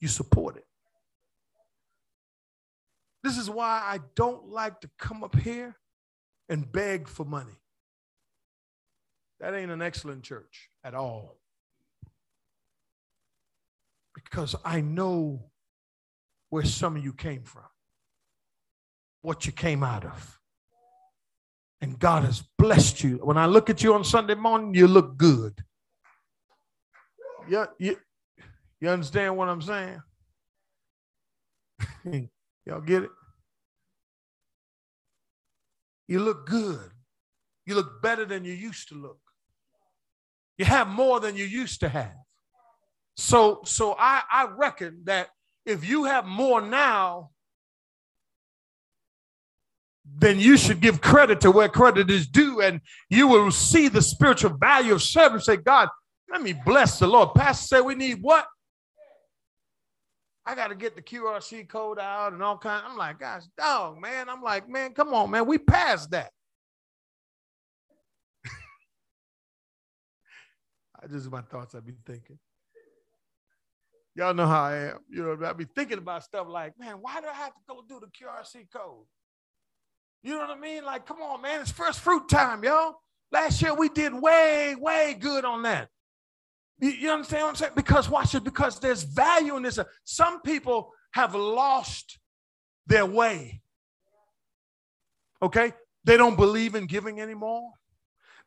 you 0.00 0.08
support 0.08 0.56
it. 0.56 0.66
This 3.22 3.38
is 3.38 3.48
why 3.48 3.82
I 3.84 4.00
don't 4.16 4.48
like 4.48 4.80
to 4.80 4.90
come 4.98 5.22
up 5.22 5.38
here 5.38 5.76
and 6.48 6.70
beg 6.70 7.06
for 7.06 7.24
money. 7.24 7.60
That 9.38 9.54
ain't 9.54 9.70
an 9.70 9.80
excellent 9.80 10.24
church 10.24 10.70
at 10.82 10.94
all. 10.94 11.36
Because 14.14 14.54
I 14.64 14.80
know 14.80 15.44
where 16.50 16.64
some 16.64 16.96
of 16.96 17.04
you 17.04 17.12
came 17.12 17.42
from, 17.42 17.64
what 19.22 19.46
you 19.46 19.52
came 19.52 19.82
out 19.82 20.04
of. 20.04 20.38
And 21.80 21.98
God 21.98 22.24
has 22.24 22.44
blessed 22.58 23.02
you. 23.02 23.18
When 23.22 23.36
I 23.36 23.46
look 23.46 23.68
at 23.68 23.82
you 23.82 23.94
on 23.94 24.04
Sunday 24.04 24.34
morning, 24.34 24.74
you 24.74 24.86
look 24.86 25.16
good. 25.16 25.64
You, 27.48 27.66
you, 27.78 27.96
you 28.80 28.88
understand 28.88 29.36
what 29.36 29.48
I'm 29.48 29.62
saying? 29.62 30.00
Y'all 32.66 32.80
get 32.80 33.04
it? 33.04 33.10
You 36.06 36.20
look 36.20 36.46
good. 36.46 36.90
You 37.66 37.74
look 37.74 38.02
better 38.02 38.24
than 38.24 38.44
you 38.44 38.52
used 38.52 38.88
to 38.88 38.94
look. 38.94 39.18
You 40.58 40.64
have 40.64 40.88
more 40.88 41.20
than 41.20 41.36
you 41.36 41.44
used 41.44 41.80
to 41.80 41.88
have. 41.88 42.21
So, 43.22 43.60
so 43.64 43.94
I, 43.96 44.22
I 44.30 44.48
reckon 44.56 45.02
that 45.04 45.28
if 45.64 45.88
you 45.88 46.04
have 46.04 46.26
more 46.26 46.60
now, 46.60 47.30
then 50.04 50.40
you 50.40 50.56
should 50.56 50.80
give 50.80 51.00
credit 51.00 51.40
to 51.42 51.52
where 51.52 51.68
credit 51.68 52.10
is 52.10 52.26
due, 52.26 52.60
and 52.60 52.80
you 53.08 53.28
will 53.28 53.52
see 53.52 53.86
the 53.86 54.02
spiritual 54.02 54.56
value 54.58 54.94
of 54.94 55.02
service. 55.02 55.44
Say, 55.44 55.56
God, 55.56 55.88
let 56.32 56.42
me 56.42 56.52
bless 56.52 56.98
the 56.98 57.06
Lord. 57.06 57.32
Pastor 57.36 57.76
said 57.76 57.80
we 57.82 57.94
need 57.94 58.18
what? 58.20 58.44
I 60.44 60.56
got 60.56 60.68
to 60.68 60.74
get 60.74 60.96
the 60.96 61.02
QRC 61.02 61.68
code 61.68 62.00
out 62.00 62.32
and 62.32 62.42
all 62.42 62.58
kind. 62.58 62.82
I'm 62.84 62.96
like, 62.96 63.20
gosh, 63.20 63.44
dog, 63.56 64.00
man. 64.00 64.28
I'm 64.28 64.42
like, 64.42 64.68
man, 64.68 64.94
come 64.94 65.14
on, 65.14 65.30
man. 65.30 65.46
We 65.46 65.58
passed 65.58 66.10
that. 66.10 66.32
I 71.00 71.06
just 71.06 71.30
my 71.30 71.42
thoughts 71.42 71.76
I'd 71.76 71.86
be 71.86 71.94
thinking. 72.04 72.40
Y'all 74.14 74.34
know 74.34 74.46
how 74.46 74.64
I 74.64 74.76
am. 74.76 74.98
You 75.08 75.22
know, 75.22 75.46
I'd 75.46 75.56
be 75.56 75.64
thinking 75.64 75.98
about 75.98 76.22
stuff 76.24 76.46
like, 76.48 76.78
man, 76.78 76.96
why 77.00 77.20
do 77.20 77.28
I 77.28 77.34
have 77.34 77.54
to 77.54 77.60
go 77.66 77.82
do 77.88 78.00
the 78.00 78.06
QRC 78.06 78.66
code? 78.72 79.06
You 80.22 80.34
know 80.34 80.40
what 80.40 80.50
I 80.50 80.60
mean? 80.60 80.84
Like, 80.84 81.06
come 81.06 81.22
on, 81.22 81.40
man, 81.40 81.62
it's 81.62 81.72
first 81.72 82.00
fruit 82.00 82.28
time, 82.28 82.62
y'all. 82.62 82.96
Last 83.32 83.62
year 83.62 83.74
we 83.74 83.88
did 83.88 84.12
way, 84.12 84.76
way 84.78 85.16
good 85.18 85.44
on 85.44 85.62
that. 85.62 85.88
You, 86.78 86.90
you 86.90 87.10
understand 87.10 87.42
what 87.44 87.48
I'm 87.50 87.56
saying? 87.56 87.72
Because 87.74 88.08
watch 88.10 88.34
it, 88.34 88.44
because 88.44 88.78
there's 88.78 89.02
value 89.02 89.56
in 89.56 89.62
this. 89.62 89.78
Some 90.04 90.42
people 90.42 90.90
have 91.12 91.34
lost 91.34 92.18
their 92.86 93.06
way. 93.06 93.62
Okay? 95.40 95.72
They 96.04 96.16
don't 96.16 96.36
believe 96.36 96.74
in 96.74 96.86
giving 96.86 97.20
anymore. 97.20 97.70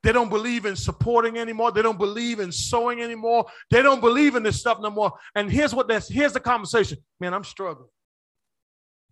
They 0.05 0.11
don't 0.11 0.29
believe 0.29 0.67
in 0.67 0.75
supporting 0.75 1.39
anymore. 1.39 1.71
They 1.71 1.81
don't 1.81 1.97
believe 1.97 2.39
in 2.39 2.51
sowing 2.51 3.01
anymore. 3.01 3.47
They 3.71 3.81
don't 3.81 4.01
believe 4.01 4.35
in 4.35 4.43
this 4.43 4.59
stuff 4.59 4.77
no 4.79 4.91
more. 4.91 5.11
And 5.33 5.51
here's 5.51 5.73
what 5.73 5.87
that's 5.87 6.07
here's 6.07 6.33
the 6.33 6.39
conversation. 6.39 6.99
Man, 7.19 7.33
I'm 7.33 7.43
struggling. 7.43 7.89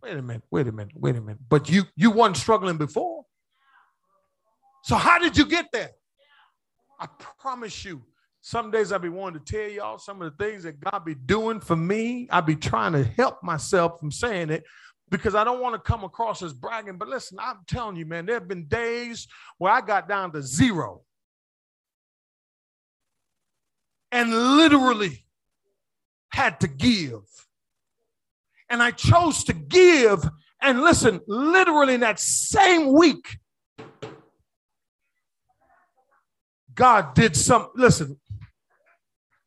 Wait 0.03 0.15
a 0.15 0.21
minute, 0.21 0.43
wait 0.51 0.67
a 0.67 0.71
minute, 0.71 0.93
wait 0.95 1.15
a 1.15 1.21
minute. 1.21 1.39
But 1.49 1.67
you 1.67 1.85
you 1.95 2.11
weren't 2.11 2.37
struggling 2.37 2.77
before. 2.77 3.25
So 4.83 4.95
how 4.95 5.17
did 5.17 5.35
you 5.35 5.47
get 5.47 5.65
there? 5.73 5.89
I 6.99 7.07
promise 7.39 7.83
you, 7.83 8.03
some 8.41 8.69
days 8.69 8.91
I'll 8.91 8.99
be 8.99 9.09
wanting 9.09 9.43
to 9.43 9.51
tell 9.51 9.67
y'all 9.67 9.97
some 9.97 10.21
of 10.21 10.31
the 10.31 10.45
things 10.45 10.61
that 10.61 10.79
God 10.79 10.99
be 10.99 11.15
doing 11.15 11.59
for 11.59 11.75
me. 11.75 12.27
I'll 12.29 12.43
be 12.43 12.55
trying 12.55 12.93
to 12.93 13.03
help 13.03 13.41
myself 13.41 13.99
from 13.99 14.11
saying 14.11 14.51
it 14.51 14.63
because 15.13 15.35
I 15.35 15.43
don't 15.43 15.61
want 15.61 15.75
to 15.75 15.79
come 15.79 16.03
across 16.03 16.41
as 16.41 16.53
bragging. 16.53 16.97
But 16.97 17.07
listen, 17.07 17.37
I'm 17.39 17.59
telling 17.67 17.95
you, 17.95 18.05
man, 18.07 18.25
there 18.25 18.33
have 18.33 18.47
been 18.47 18.65
days 18.65 19.27
where 19.59 19.71
I 19.71 19.79
got 19.79 20.09
down 20.09 20.31
to 20.31 20.41
zero. 20.41 21.01
And 24.11 24.57
literally 24.57 25.23
had 26.29 26.59
to 26.61 26.67
give. 26.67 27.21
And 28.71 28.81
I 28.81 28.89
chose 28.89 29.43
to 29.43 29.53
give. 29.53 30.27
And 30.59 30.81
listen, 30.81 31.19
literally 31.27 31.93
in 31.93 31.99
that 31.99 32.19
same 32.19 32.91
week, 32.91 33.37
God 36.73 37.13
did 37.13 37.35
some, 37.35 37.67
listen, 37.75 38.19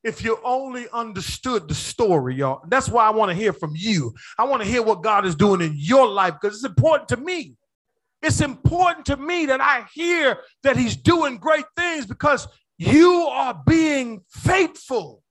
if 0.07 0.23
you 0.23 0.39
only 0.45 0.87
understood 0.93 1.67
the 1.67 1.75
story, 1.75 2.37
y'all. 2.37 2.61
That's 2.69 2.89
why 2.89 3.05
I 3.05 3.11
want 3.11 3.31
to 3.31 3.35
hear 3.35 3.53
from 3.53 3.73
you. 3.75 4.15
I 4.39 4.45
want 4.45 4.63
to 4.63 4.69
hear 4.69 4.81
what 4.81 5.03
God 5.03 5.27
is 5.27 5.35
doing 5.35 5.61
in 5.61 5.75
your 5.75 6.07
life 6.07 6.35
because 6.41 6.57
it's 6.57 6.65
important 6.65 7.09
to 7.09 7.17
me. 7.17 7.57
It's 8.23 8.41
important 8.41 9.07
to 9.07 9.17
me 9.17 9.47
that 9.47 9.61
I 9.61 9.85
hear 9.93 10.39
that 10.63 10.77
He's 10.77 10.97
doing 10.97 11.39
great 11.39 11.65
things 11.77 12.07
because 12.07 12.47
you 12.79 13.27
are 13.33 13.61
being 13.67 14.23
faithful. 14.31 15.25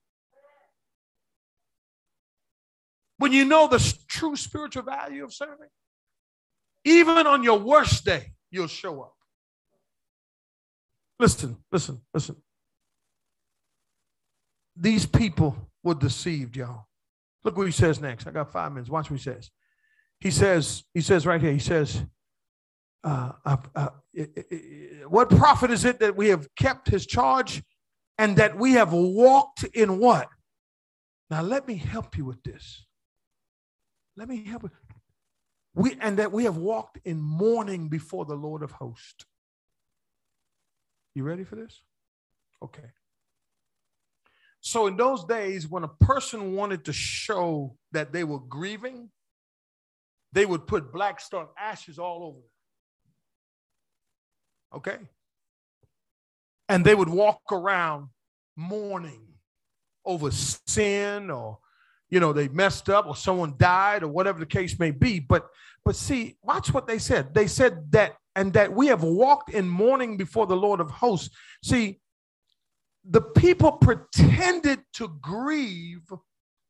When 3.16 3.32
you 3.32 3.46
know 3.46 3.68
the 3.68 3.94
true 4.08 4.36
spiritual 4.36 4.82
value 4.82 5.24
of 5.24 5.32
serving, 5.32 5.68
even 6.84 7.26
on 7.26 7.42
your 7.42 7.58
worst 7.58 8.04
day, 8.04 8.32
you'll 8.50 8.66
show 8.66 9.00
up. 9.00 9.14
Listen, 11.18 11.56
listen, 11.72 12.02
listen. 12.12 12.36
These 14.76 15.06
people 15.06 15.56
were 15.82 15.94
deceived, 15.94 16.56
y'all. 16.56 16.86
Look 17.44 17.56
what 17.56 17.66
he 17.66 17.72
says 17.72 18.00
next. 18.00 18.26
I 18.26 18.30
got 18.30 18.52
five 18.52 18.72
minutes. 18.72 18.90
Watch 18.90 19.10
what 19.10 19.18
he 19.18 19.22
says. 19.22 19.50
He 20.20 20.30
says, 20.30 20.84
he 20.94 21.00
says 21.00 21.26
right 21.26 21.40
here, 21.40 21.52
he 21.52 21.58
says, 21.58 22.02
uh, 23.04 23.32
uh, 23.44 23.56
uh, 23.74 23.88
what 25.08 25.30
profit 25.30 25.70
is 25.70 25.84
it 25.84 26.00
that 26.00 26.16
we 26.16 26.28
have 26.28 26.48
kept 26.56 26.88
his 26.88 27.06
charge 27.06 27.62
and 28.18 28.36
that 28.36 28.58
we 28.58 28.72
have 28.72 28.92
walked 28.92 29.64
in 29.74 29.98
what? 29.98 30.28
Now 31.30 31.42
let 31.42 31.68
me 31.68 31.76
help 31.76 32.16
you 32.16 32.24
with 32.24 32.42
this. 32.42 32.84
Let 34.16 34.28
me 34.28 34.44
help 34.44 34.64
you. 34.64 34.70
We 35.74 35.96
and 36.00 36.18
that 36.18 36.32
we 36.32 36.44
have 36.44 36.56
walked 36.56 36.98
in 37.04 37.20
mourning 37.20 37.88
before 37.88 38.24
the 38.24 38.34
Lord 38.34 38.62
of 38.62 38.72
hosts. 38.72 39.26
You 41.14 41.22
ready 41.22 41.44
for 41.44 41.56
this? 41.56 41.82
Okay. 42.62 42.90
So, 44.66 44.88
in 44.88 44.96
those 44.96 45.24
days, 45.24 45.68
when 45.68 45.84
a 45.84 45.88
person 45.88 46.56
wanted 46.56 46.86
to 46.86 46.92
show 46.92 47.76
that 47.92 48.12
they 48.12 48.24
were 48.24 48.40
grieving, 48.40 49.10
they 50.32 50.44
would 50.44 50.66
put 50.66 50.92
black 50.92 51.20
stone 51.20 51.46
ashes 51.56 52.00
all 52.00 52.24
over 52.24 52.38
them. 54.82 54.98
Okay? 54.98 54.98
And 56.68 56.84
they 56.84 56.96
would 56.96 57.08
walk 57.08 57.42
around 57.52 58.08
mourning 58.56 59.22
over 60.04 60.32
sin 60.32 61.30
or 61.30 61.58
you 62.10 62.18
know 62.18 62.32
they 62.32 62.48
messed 62.48 62.88
up 62.88 63.06
or 63.06 63.14
someone 63.14 63.54
died 63.58 64.02
or 64.02 64.08
whatever 64.08 64.40
the 64.40 64.46
case 64.46 64.80
may 64.80 64.90
be 64.90 65.20
but 65.20 65.46
but 65.84 65.94
see 65.94 66.36
watch 66.42 66.72
what 66.72 66.86
they 66.86 66.98
said 66.98 67.34
they 67.34 67.46
said 67.46 67.92
that 67.92 68.16
and 68.36 68.52
that 68.52 68.72
we 68.72 68.86
have 68.88 69.02
walked 69.02 69.50
in 69.50 69.66
mourning 69.66 70.18
before 70.18 70.46
the 70.46 70.56
Lord 70.56 70.78
of 70.78 70.90
hosts. 70.90 71.34
See, 71.64 72.00
the 73.08 73.20
people 73.20 73.72
pretended 73.72 74.80
to 74.94 75.08
grieve 75.20 76.10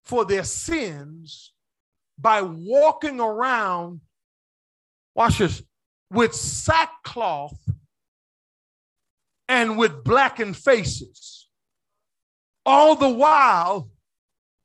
for 0.05 0.25
their 0.25 0.45
sins 0.45 1.53
by 2.19 2.43
walking 2.43 3.21
around, 3.21 4.01
watch 5.15 5.39
this, 5.39 5.63
with 6.11 6.35
sackcloth 6.35 7.59
and 9.49 9.79
with 9.79 10.05
blackened 10.05 10.57
faces. 10.57 11.49
All 12.65 12.97
the 12.97 13.09
while, 13.09 13.91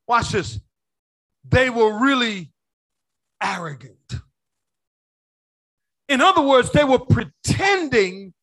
watch 0.07 0.31
this, 0.31 0.59
they 1.47 1.69
were 1.69 1.99
really 1.99 2.51
arrogant. 3.41 3.95
In 6.09 6.19
other 6.21 6.41
words, 6.41 6.71
they 6.71 6.83
were 6.83 6.99
pretending 6.99 8.33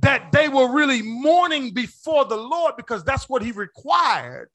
that 0.00 0.30
they 0.32 0.48
were 0.48 0.72
really 0.72 1.02
mourning 1.02 1.74
before 1.74 2.24
the 2.24 2.36
Lord 2.36 2.76
because 2.76 3.02
that's 3.04 3.28
what 3.28 3.42
He 3.42 3.52
required. 3.52 4.50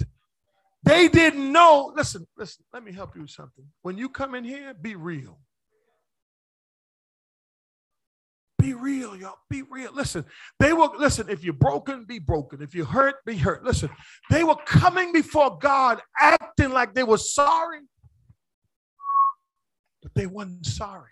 They 0.83 1.07
didn't 1.07 1.51
know. 1.51 1.91
Listen, 1.95 2.27
listen, 2.37 2.63
let 2.71 2.83
me 2.83 2.93
help 2.93 3.15
you 3.15 3.21
with 3.21 3.31
something. 3.31 3.65
When 3.81 3.97
you 3.97 4.07
come 4.07 4.35
in 4.35 4.43
here, 4.43 4.73
be 4.73 4.95
real. 4.95 5.39
Be 8.59 8.73
real, 8.73 9.15
y'all. 9.15 9.37
Be 9.49 9.63
real. 9.63 9.91
Listen, 9.93 10.25
they 10.59 10.73
were, 10.73 10.89
listen, 10.97 11.29
if 11.29 11.43
you're 11.43 11.53
broken, 11.53 12.05
be 12.05 12.19
broken. 12.19 12.61
If 12.61 12.73
you're 12.73 12.85
hurt, 12.85 13.15
be 13.25 13.35
hurt. 13.35 13.63
Listen, 13.63 13.89
they 14.29 14.43
were 14.43 14.55
coming 14.65 15.11
before 15.11 15.57
God 15.59 16.01
acting 16.19 16.71
like 16.71 16.93
they 16.93 17.03
were 17.03 17.17
sorry, 17.17 17.81
but 20.01 20.13
they 20.15 20.25
weren't 20.27 20.65
sorry. 20.65 21.11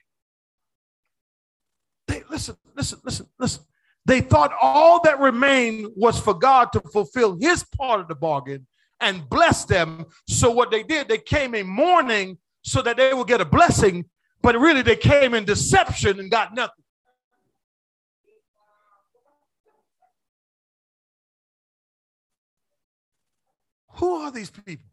They 2.07 2.23
listen, 2.29 2.55
listen, 2.75 2.99
listen, 3.03 3.27
listen. 3.37 3.63
They 4.05 4.21
thought 4.21 4.51
all 4.61 5.01
that 5.03 5.19
remained 5.19 5.87
was 5.95 6.19
for 6.19 6.33
God 6.33 6.71
to 6.73 6.81
fulfill 6.91 7.37
his 7.39 7.63
part 7.63 8.01
of 8.01 8.07
the 8.07 8.15
bargain 8.15 8.67
and 8.99 9.27
bless 9.29 9.65
them. 9.65 10.05
So 10.27 10.51
what 10.51 10.71
they 10.71 10.83
did, 10.83 11.07
they 11.07 11.17
came 11.17 11.55
in 11.55 11.67
mourning 11.67 12.37
so 12.63 12.81
that 12.81 12.97
they 12.97 13.13
would 13.13 13.27
get 13.27 13.41
a 13.41 13.45
blessing, 13.45 14.05
but 14.41 14.57
really 14.57 14.81
they 14.81 14.95
came 14.95 15.33
in 15.33 15.45
deception 15.45 16.19
and 16.19 16.29
got 16.29 16.53
nothing. 16.53 16.83
Who 23.95 24.15
are 24.15 24.31
these 24.31 24.49
people? 24.49 24.85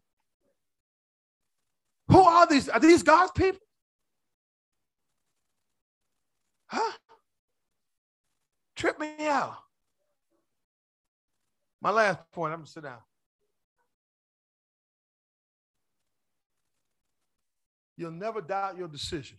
Who 2.09 2.21
are 2.21 2.45
these? 2.45 2.69
Are 2.69 2.79
these 2.79 3.03
God's 3.03 3.31
people? 3.31 3.59
Huh? 6.67 6.91
Trip 8.81 8.99
me 8.99 9.13
out. 9.27 9.57
My 11.83 11.91
last 11.91 12.17
point, 12.31 12.51
I'm 12.51 12.61
gonna 12.61 12.67
sit 12.67 12.81
down. 12.81 12.97
You'll 17.95 18.09
never 18.09 18.41
doubt 18.41 18.79
your 18.79 18.87
decision. 18.87 19.37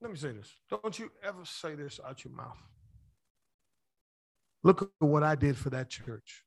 Let 0.00 0.10
me 0.10 0.16
say 0.16 0.32
this. 0.32 0.50
Don't 0.70 0.98
you 0.98 1.12
ever 1.22 1.44
say 1.44 1.74
this 1.74 2.00
out 2.02 2.24
your 2.24 2.32
mouth. 2.32 2.56
Look 4.62 4.80
at 4.80 5.06
what 5.06 5.22
I 5.22 5.34
did 5.34 5.58
for 5.58 5.68
that 5.68 5.90
church. 5.90 6.44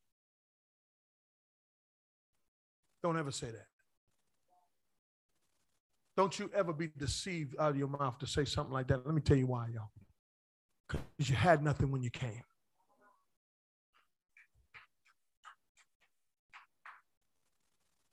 Don't 3.04 3.16
ever 3.16 3.30
say 3.30 3.52
that. 3.52 3.67
Don't 6.18 6.36
you 6.36 6.50
ever 6.52 6.72
be 6.72 6.88
deceived 6.98 7.54
out 7.60 7.70
of 7.70 7.76
your 7.76 7.86
mouth 7.86 8.18
to 8.18 8.26
say 8.26 8.44
something 8.44 8.72
like 8.72 8.88
that. 8.88 9.06
Let 9.06 9.14
me 9.14 9.20
tell 9.20 9.36
you 9.36 9.46
why, 9.46 9.68
y'all. 9.72 9.92
Because 10.88 11.30
you 11.30 11.36
had 11.36 11.62
nothing 11.62 11.92
when 11.92 12.02
you 12.02 12.10
came. 12.10 12.42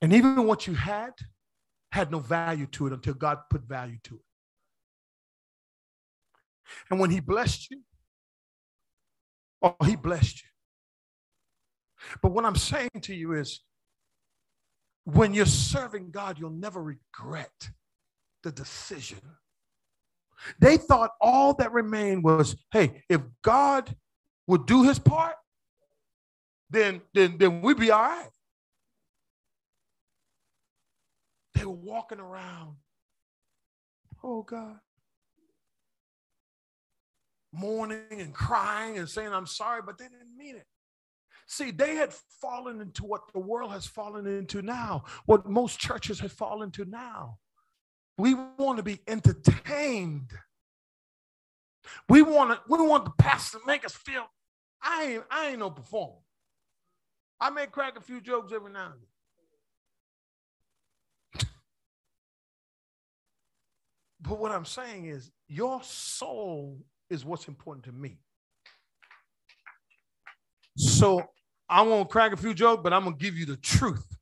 And 0.04 0.14
even 0.14 0.46
what 0.46 0.68
you 0.68 0.76
had 0.76 1.14
had 1.92 2.12
no 2.12 2.20
value 2.20 2.68
to 2.74 2.86
it 2.86 2.94
until 2.94 3.16
God 3.16 3.40
put 3.50 3.64
value 3.64 3.98
to 4.04 4.18
it. 4.18 4.26
And 6.92 7.00
when 7.00 7.10
He 7.10 7.22
blessed 7.22 7.72
you, 7.72 7.82
oh, 9.64 9.76
He 9.84 9.96
blessed 9.96 10.44
you. 10.44 10.50
But 12.22 12.34
what 12.34 12.46
I'm 12.46 12.56
saying 12.56 13.02
to 13.02 13.16
you 13.16 13.34
is 13.34 13.62
when 15.06 15.34
you're 15.34 15.48
serving 15.48 16.12
God, 16.12 16.38
you'll 16.38 16.52
never 16.52 16.84
regret 16.84 17.72
the 18.46 18.52
decision. 18.52 19.20
They 20.60 20.78
thought 20.78 21.12
all 21.20 21.56
that 21.56 21.74
remained 21.74 22.24
was, 22.24 22.56
hey, 22.72 23.04
if 23.10 23.22
God 23.42 23.94
would 24.48 24.68
do 24.68 24.84
his 24.84 25.00
part, 25.00 25.36
then, 26.70 27.02
then, 27.14 27.38
then 27.40 27.62
we'd 27.62 27.78
be 27.78 27.90
all 27.90 28.02
right. 28.02 28.30
They 31.56 31.66
were 31.66 31.72
walking 31.72 32.20
around. 32.20 32.76
Oh 34.24 34.44
God. 34.44 34.78
Mourning 37.52 38.00
and 38.12 38.34
crying 38.34 39.00
and 39.00 39.10
saying, 39.10 39.34
I'm 39.34 39.48
sorry, 39.48 39.82
but 39.84 39.98
they 39.98 40.06
didn't 40.06 40.38
mean 40.38 40.56
it. 40.58 40.68
See, 41.48 41.72
they 41.72 41.96
had 41.96 42.14
fallen 42.42 42.82
into 42.82 43.06
what 43.06 43.22
the 43.34 43.40
world 43.40 43.72
has 43.72 43.88
fallen 43.88 44.28
into 44.28 44.62
now, 44.62 45.06
what 45.26 45.50
most 45.50 45.80
churches 45.80 46.20
have 46.20 46.32
fallen 46.32 46.68
into 46.68 46.86
now. 46.86 47.40
We 48.18 48.34
want 48.34 48.78
to 48.78 48.84
be 48.84 49.00
entertained. 49.08 50.32
We 52.10 52.22
want 52.22 52.52
to, 52.52 52.62
we 52.70 52.86
want 52.86 53.06
the 53.06 53.12
pastor 53.12 53.60
to 53.60 53.66
make 53.66 53.86
us 53.86 53.94
feel, 53.94 54.26
I 54.82 55.04
ain't, 55.04 55.24
I 55.30 55.48
ain't 55.50 55.60
no 55.60 55.70
performer. 55.70 56.16
I 57.40 57.50
may 57.50 57.68
crack 57.68 57.98
a 57.98 58.02
few 58.02 58.22
jokes 58.22 58.54
every 58.54 58.72
now 58.72 58.86
and 58.86 58.94
then. 58.94 59.08
but 64.22 64.40
what 64.40 64.52
I'm 64.52 64.66
saying 64.66 65.06
is, 65.06 65.32
your 65.48 65.84
soul 65.84 66.80
is 67.10 67.24
what's 67.24 67.48
important 67.48 67.86
to 67.86 67.92
me. 67.92 68.18
So 70.78 71.24
I 71.70 71.82
won't 71.84 72.10
crack 72.10 72.34
a 72.34 72.38
few 72.38 72.54
jokes, 72.54 72.82
but 72.84 72.94
I'm 72.94 73.06
to 73.06 73.12
give 73.12 73.38
you 73.38 73.46
the 73.46 73.58
truth. 73.58 74.15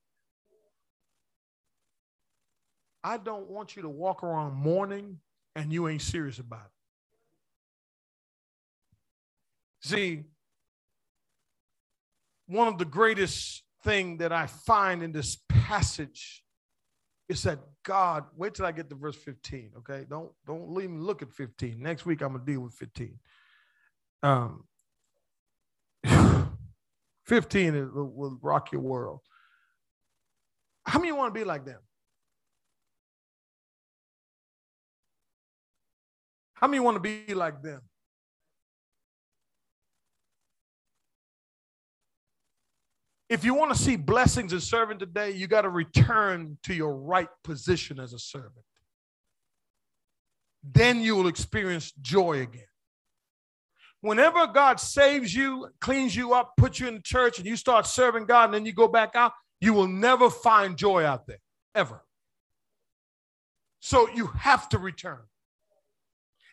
I 3.04 3.18
don't 3.18 3.50
want 3.50 3.76
you 3.76 3.82
to 3.82 3.90
walk 3.90 4.24
around 4.24 4.54
mourning 4.54 5.20
and 5.56 5.74
you 5.74 5.88
ain't 5.88 6.02
serious 6.02 6.40
about 6.40 6.66
it. 6.66 6.72
See, 9.88 10.24
one 12.48 12.68
of 12.68 12.78
the 12.78 12.86
greatest 12.86 13.64
thing 13.84 14.18
that 14.18 14.32
I 14.32 14.48
find 14.48 15.04
in 15.04 15.12
this 15.12 15.38
passage 15.50 16.44
is 17.28 17.44
that 17.44 17.60
God, 17.84 18.26
wait 18.36 18.54
till 18.54 18.66
I 18.66 18.72
get 18.72 18.90
to 18.90 18.96
verse 18.96 19.16
15, 19.18 19.72
okay? 19.80 20.06
Don't 20.10 20.32
don't 20.46 20.72
leave 20.72 20.90
me 20.90 21.00
look 21.00 21.22
at 21.22 21.32
15. 21.32 21.82
Next 21.82 22.06
week 22.06 22.22
I'm 22.22 22.34
gonna 22.34 22.46
deal 22.46 22.62
with 22.62 22.74
15. 22.74 23.20
Um 24.22 24.64
15 27.26 27.76
is, 27.76 27.90
will 27.92 28.38
rock 28.42 28.72
your 28.72 28.82
world. 28.82 29.20
How 30.86 31.00
many 31.00 31.12
want 31.12 31.34
to 31.34 31.40
be 31.40 31.46
like 31.46 31.66
them? 31.66 31.80
How 36.64 36.70
many 36.70 36.80
want 36.80 36.96
to 36.96 37.02
be 37.02 37.34
like 37.34 37.62
them? 37.62 37.82
If 43.28 43.44
you 43.44 43.54
want 43.54 43.76
to 43.76 43.78
see 43.78 43.98
blessings 43.98 44.54
in 44.54 44.62
serving 44.62 45.00
today, 45.00 45.32
you 45.32 45.48
got 45.48 45.64
to 45.64 45.70
return 45.70 46.58
to 46.64 46.74
your 46.74 46.96
right 46.96 47.28
position 47.44 48.00
as 48.00 48.14
a 48.14 48.18
servant. 48.18 48.64
Then 50.64 51.02
you 51.02 51.18
will 51.18 51.28
experience 51.28 51.92
joy 52.02 52.40
again. 52.40 52.64
Whenever 54.00 54.48
God 54.48 54.80
saves 54.80 55.36
you, 55.36 55.68
cleans 55.82 56.16
you 56.16 56.34
up, 56.34 56.54
puts 56.56 56.80
you 56.80 56.88
in 56.88 56.94
the 56.94 57.02
church, 57.02 57.40
and 57.40 57.46
you 57.46 57.58
start 57.58 57.86
serving 57.86 58.26
God, 58.26 58.46
and 58.46 58.54
then 58.54 58.66
you 58.66 58.72
go 58.72 58.88
back 58.88 59.18
out, 59.18 59.34
you 59.60 59.74
will 59.74 59.90
never 59.90 60.30
find 60.30 60.78
joy 60.78 61.04
out 61.04 61.28
there, 61.28 61.42
ever. 61.76 62.06
So 63.82 64.08
you 64.12 64.28
have 64.28 64.70
to 64.70 64.78
return. 64.78 65.24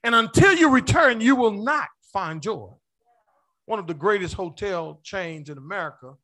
And 0.03 0.15
until 0.15 0.55
you 0.55 0.71
return, 0.71 1.21
you 1.21 1.37
will 1.37 1.53
not 1.53 1.89
find 2.13 2.43
joy. 2.43 2.71
One 3.67 3.79
of 3.79 3.87
the 3.87 3.95
greatest 3.95 4.35
hotel 4.35 5.01
chains 5.03 5.51
in 5.51 5.59
America 5.59 6.15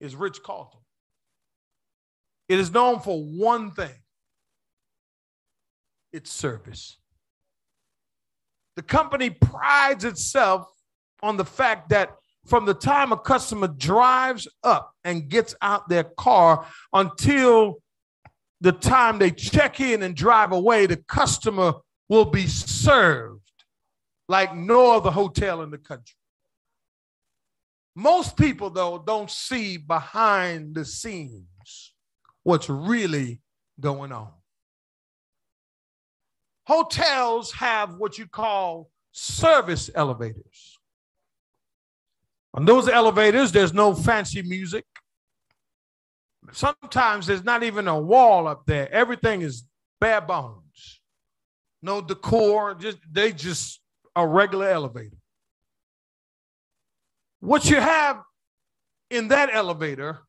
is 0.00 0.14
Ritz 0.14 0.38
Carlton. 0.38 0.80
It 2.48 2.58
is 2.58 2.72
known 2.72 3.00
for 3.00 3.22
one 3.22 3.72
thing 3.72 3.94
its 6.12 6.30
service. 6.32 6.96
The 8.76 8.82
company 8.82 9.30
prides 9.30 10.04
itself 10.04 10.70
on 11.22 11.36
the 11.36 11.44
fact 11.44 11.90
that 11.90 12.16
from 12.46 12.64
the 12.64 12.74
time 12.74 13.12
a 13.12 13.18
customer 13.18 13.68
drives 13.68 14.48
up 14.62 14.94
and 15.04 15.28
gets 15.28 15.54
out 15.60 15.88
their 15.88 16.04
car 16.04 16.64
until 16.92 17.82
the 18.60 18.72
time 18.72 19.18
they 19.18 19.30
check 19.30 19.80
in 19.80 20.02
and 20.02 20.16
drive 20.16 20.52
away, 20.52 20.86
the 20.86 20.96
customer 20.96 21.74
will 22.08 22.24
be 22.24 22.46
served 22.46 23.42
like 24.28 24.54
no 24.54 24.96
other 24.96 25.10
hotel 25.10 25.62
in 25.62 25.70
the 25.70 25.78
country. 25.78 26.14
Most 27.94 28.36
people, 28.36 28.70
though, 28.70 29.02
don't 29.04 29.30
see 29.30 29.76
behind 29.76 30.74
the 30.74 30.84
scenes 30.84 31.92
what's 32.44 32.68
really 32.68 33.40
going 33.80 34.12
on. 34.12 34.32
Hotels 36.66 37.50
have 37.52 37.94
what 37.96 38.18
you 38.18 38.26
call 38.26 38.90
service 39.12 39.90
elevators. 39.94 40.78
On 42.54 42.64
those 42.64 42.88
elevators, 42.88 43.52
there's 43.52 43.72
no 43.72 43.94
fancy 43.94 44.42
music. 44.42 44.84
Sometimes 46.52 47.26
there's 47.26 47.44
not 47.44 47.62
even 47.62 47.88
a 47.88 47.98
wall 47.98 48.46
up 48.46 48.64
there. 48.66 48.90
Everything 48.92 49.42
is 49.42 49.64
bare 50.00 50.20
bones. 50.20 50.67
No 51.82 52.00
decor, 52.00 52.74
just 52.74 52.98
they 53.10 53.32
just 53.32 53.80
a 54.16 54.26
regular 54.26 54.68
elevator. 54.68 55.16
What 57.40 57.70
you 57.70 57.80
have 57.80 58.20
in 59.10 59.28
that 59.28 59.50
elevator, 59.52 60.20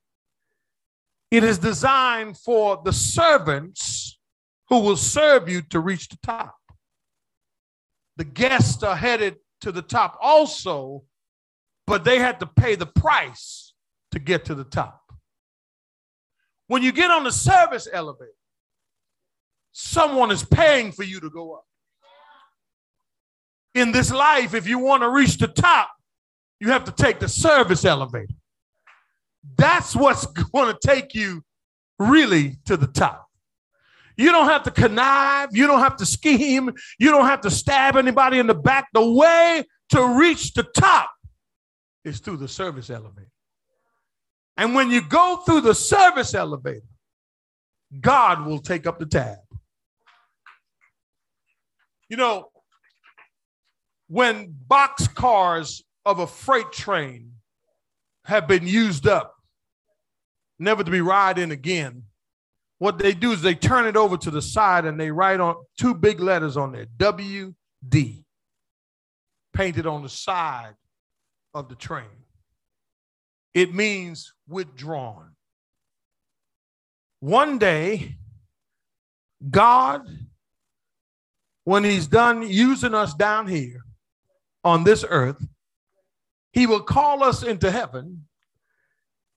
it 1.31 1.43
is 1.43 1.57
designed 1.57 2.37
for 2.37 2.81
the 2.83 2.93
servants 2.93 4.19
who 4.69 4.79
will 4.79 4.97
serve 4.97 5.49
you 5.49 5.61
to 5.63 5.79
reach 5.79 6.07
the 6.09 6.17
top. 6.23 6.55
The 8.17 8.25
guests 8.25 8.83
are 8.83 8.95
headed 8.95 9.37
to 9.61 9.71
the 9.71 9.81
top 9.81 10.17
also, 10.21 11.03
but 11.87 12.03
they 12.03 12.19
had 12.19 12.39
to 12.41 12.45
pay 12.45 12.75
the 12.75 12.85
price 12.85 13.73
to 14.11 14.19
get 14.19 14.45
to 14.45 14.55
the 14.55 14.63
top. 14.63 15.01
When 16.67 16.83
you 16.83 16.91
get 16.91 17.09
on 17.09 17.23
the 17.23 17.31
service 17.31 17.87
elevator, 17.91 18.31
someone 19.79 20.29
is 20.29 20.43
paying 20.43 20.91
for 20.91 21.03
you 21.03 21.21
to 21.21 21.29
go 21.29 21.53
up. 21.53 21.63
In 23.73 23.91
this 23.91 24.11
life, 24.11 24.53
if 24.53 24.67
you 24.67 24.77
want 24.77 25.03
to 25.03 25.09
reach 25.09 25.37
the 25.37 25.47
top, 25.47 25.89
you 26.59 26.69
have 26.69 26.83
to 26.83 26.91
take 26.91 27.19
the 27.19 27.29
service 27.29 27.85
elevator. 27.85 28.33
That's 29.57 29.95
what's 29.95 30.25
going 30.53 30.73
to 30.73 30.79
take 30.85 31.15
you 31.15 31.43
really 31.97 32.57
to 32.65 32.75
the 32.75 32.87
top. 32.87 33.25
You 34.17 34.33
don't 34.33 34.49
have 34.49 34.63
to 34.63 34.71
connive. 34.71 35.49
You 35.53 35.65
don't 35.65 35.79
have 35.79 35.95
to 35.97 36.05
scheme. 36.05 36.71
You 36.99 37.11
don't 37.11 37.27
have 37.27 37.41
to 37.41 37.49
stab 37.49 37.95
anybody 37.95 38.39
in 38.39 38.47
the 38.47 38.55
back. 38.55 38.87
The 38.93 39.09
way 39.09 39.63
to 39.91 40.17
reach 40.19 40.53
the 40.53 40.63
top 40.63 41.09
is 42.03 42.19
through 42.19 42.37
the 42.37 42.49
service 42.49 42.89
elevator. 42.89 43.31
And 44.57 44.75
when 44.75 44.91
you 44.91 45.01
go 45.01 45.37
through 45.45 45.61
the 45.61 45.73
service 45.73 46.33
elevator, 46.33 46.85
God 48.01 48.45
will 48.45 48.59
take 48.59 48.85
up 48.85 48.99
the 48.99 49.05
tab. 49.05 49.37
You 52.09 52.17
know, 52.17 52.49
when 54.07 54.55
box 54.67 55.07
cars 55.07 55.83
of 56.05 56.19
a 56.19 56.27
freight 56.27 56.71
train 56.71 57.33
have 58.25 58.47
been 58.47 58.65
used 58.67 59.07
up, 59.07 59.35
never 60.57 60.83
to 60.83 60.91
be 60.91 61.01
riding 61.01 61.51
again, 61.51 62.03
what 62.79 62.97
they 62.97 63.13
do 63.13 63.31
is 63.31 63.41
they 63.41 63.55
turn 63.55 63.85
it 63.85 63.95
over 63.95 64.17
to 64.17 64.31
the 64.31 64.41
side 64.41 64.85
and 64.85 64.99
they 64.99 65.11
write 65.11 65.39
on 65.39 65.55
two 65.77 65.93
big 65.93 66.19
letters 66.19 66.57
on 66.57 66.71
there 66.71 66.87
WD, 66.97 68.23
painted 69.53 69.85
on 69.85 70.01
the 70.01 70.09
side 70.09 70.75
of 71.53 71.69
the 71.69 71.75
train. 71.75 72.05
It 73.53 73.73
means 73.73 74.33
withdrawn. 74.47 75.35
One 77.19 77.59
day, 77.59 78.15
God, 79.49 80.07
when 81.63 81.83
He's 81.83 82.07
done 82.07 82.47
using 82.47 82.93
us 82.93 83.13
down 83.13 83.47
here 83.47 83.81
on 84.63 84.83
this 84.83 85.05
earth, 85.07 85.45
He 86.51 86.67
will 86.67 86.81
call 86.81 87.23
us 87.23 87.43
into 87.43 87.71
heaven 87.71 88.25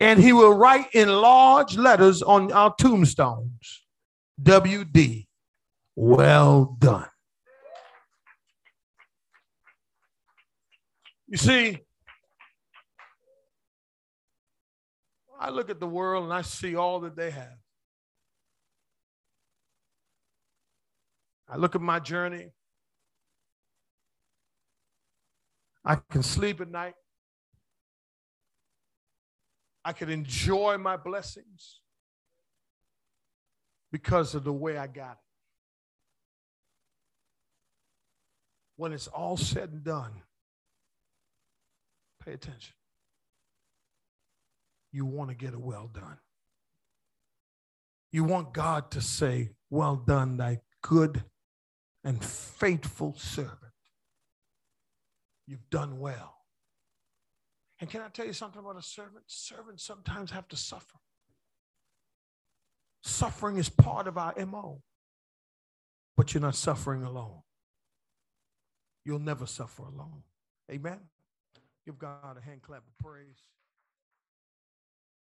and 0.03 0.19
he 0.19 0.33
will 0.33 0.53
write 0.53 0.93
in 0.95 1.09
large 1.09 1.77
letters 1.77 2.23
on 2.23 2.51
our 2.51 2.75
tombstones 2.75 3.85
WD, 4.43 5.29
well 5.95 6.77
done. 6.81 7.07
You 11.29 11.37
see, 11.37 11.79
I 15.39 15.51
look 15.51 15.71
at 15.71 15.79
the 15.79 15.87
world 15.87 16.25
and 16.25 16.33
I 16.33 16.43
see 16.43 16.75
all 16.75 16.99
that 17.01 17.15
they 17.15 17.31
have. 17.31 17.62
I 21.53 21.57
look 21.57 21.75
at 21.75 21.83
my 21.83 21.99
journey. 22.01 22.53
I 25.85 25.97
can 25.97 26.23
sleep 26.23 26.63
at 26.63 26.71
night. 26.71 26.95
I 29.85 29.93
can 29.93 30.09
enjoy 30.09 30.79
my 30.79 30.97
blessings. 30.97 31.83
because 33.93 34.35
of 34.35 34.43
the 34.43 34.53
way 34.53 34.79
I 34.79 34.87
got 34.87 35.13
it. 35.13 35.19
When 38.77 38.93
it's 38.93 39.07
all 39.07 39.37
said 39.37 39.71
and 39.71 39.85
done, 39.85 40.13
pay 42.25 42.33
attention. 42.33 42.75
You 44.91 45.05
want 45.05 45.29
to 45.29 45.37
get 45.37 45.55
a 45.55 45.59
well 45.59 45.89
done. 45.93 46.17
You 48.11 48.25
want 48.25 48.55
God 48.55 48.91
to 48.93 49.01
say, 49.01 49.51
Well 49.71 49.97
done, 49.97 50.39
thy 50.39 50.61
good 50.83 51.23
and 52.05 52.23
faithful 52.25 53.15
servant. 53.17 53.59
You've 55.47 55.69
done 55.71 55.99
well. 55.99 56.35
And 57.81 57.91
can 57.91 58.01
I 58.01 58.09
tell 58.09 58.27
you 58.27 58.33
something 58.33 58.61
about 58.61 58.79
a 58.79 58.83
servant? 58.83 59.25
Servants 59.27 59.85
sometimes 59.85 60.31
have 60.31 60.49
to 60.49 60.57
suffer. 60.57 60.99
Suffering 63.03 63.57
is 63.57 63.69
part 63.69 64.07
of 64.07 64.17
our 64.17 64.35
MO, 64.47 64.83
but 66.17 66.33
you're 66.33 66.41
not 66.41 66.55
suffering 66.55 67.03
alone. 67.03 67.43
You'll 69.05 69.19
never 69.19 69.47
suffer 69.47 69.83
alone. 69.83 70.23
Amen. 70.71 71.01
Give 71.85 71.99
God 71.99 72.37
a 72.39 72.41
hand 72.41 72.63
clap 72.63 72.85
of 72.87 72.99
praise. 73.05 73.43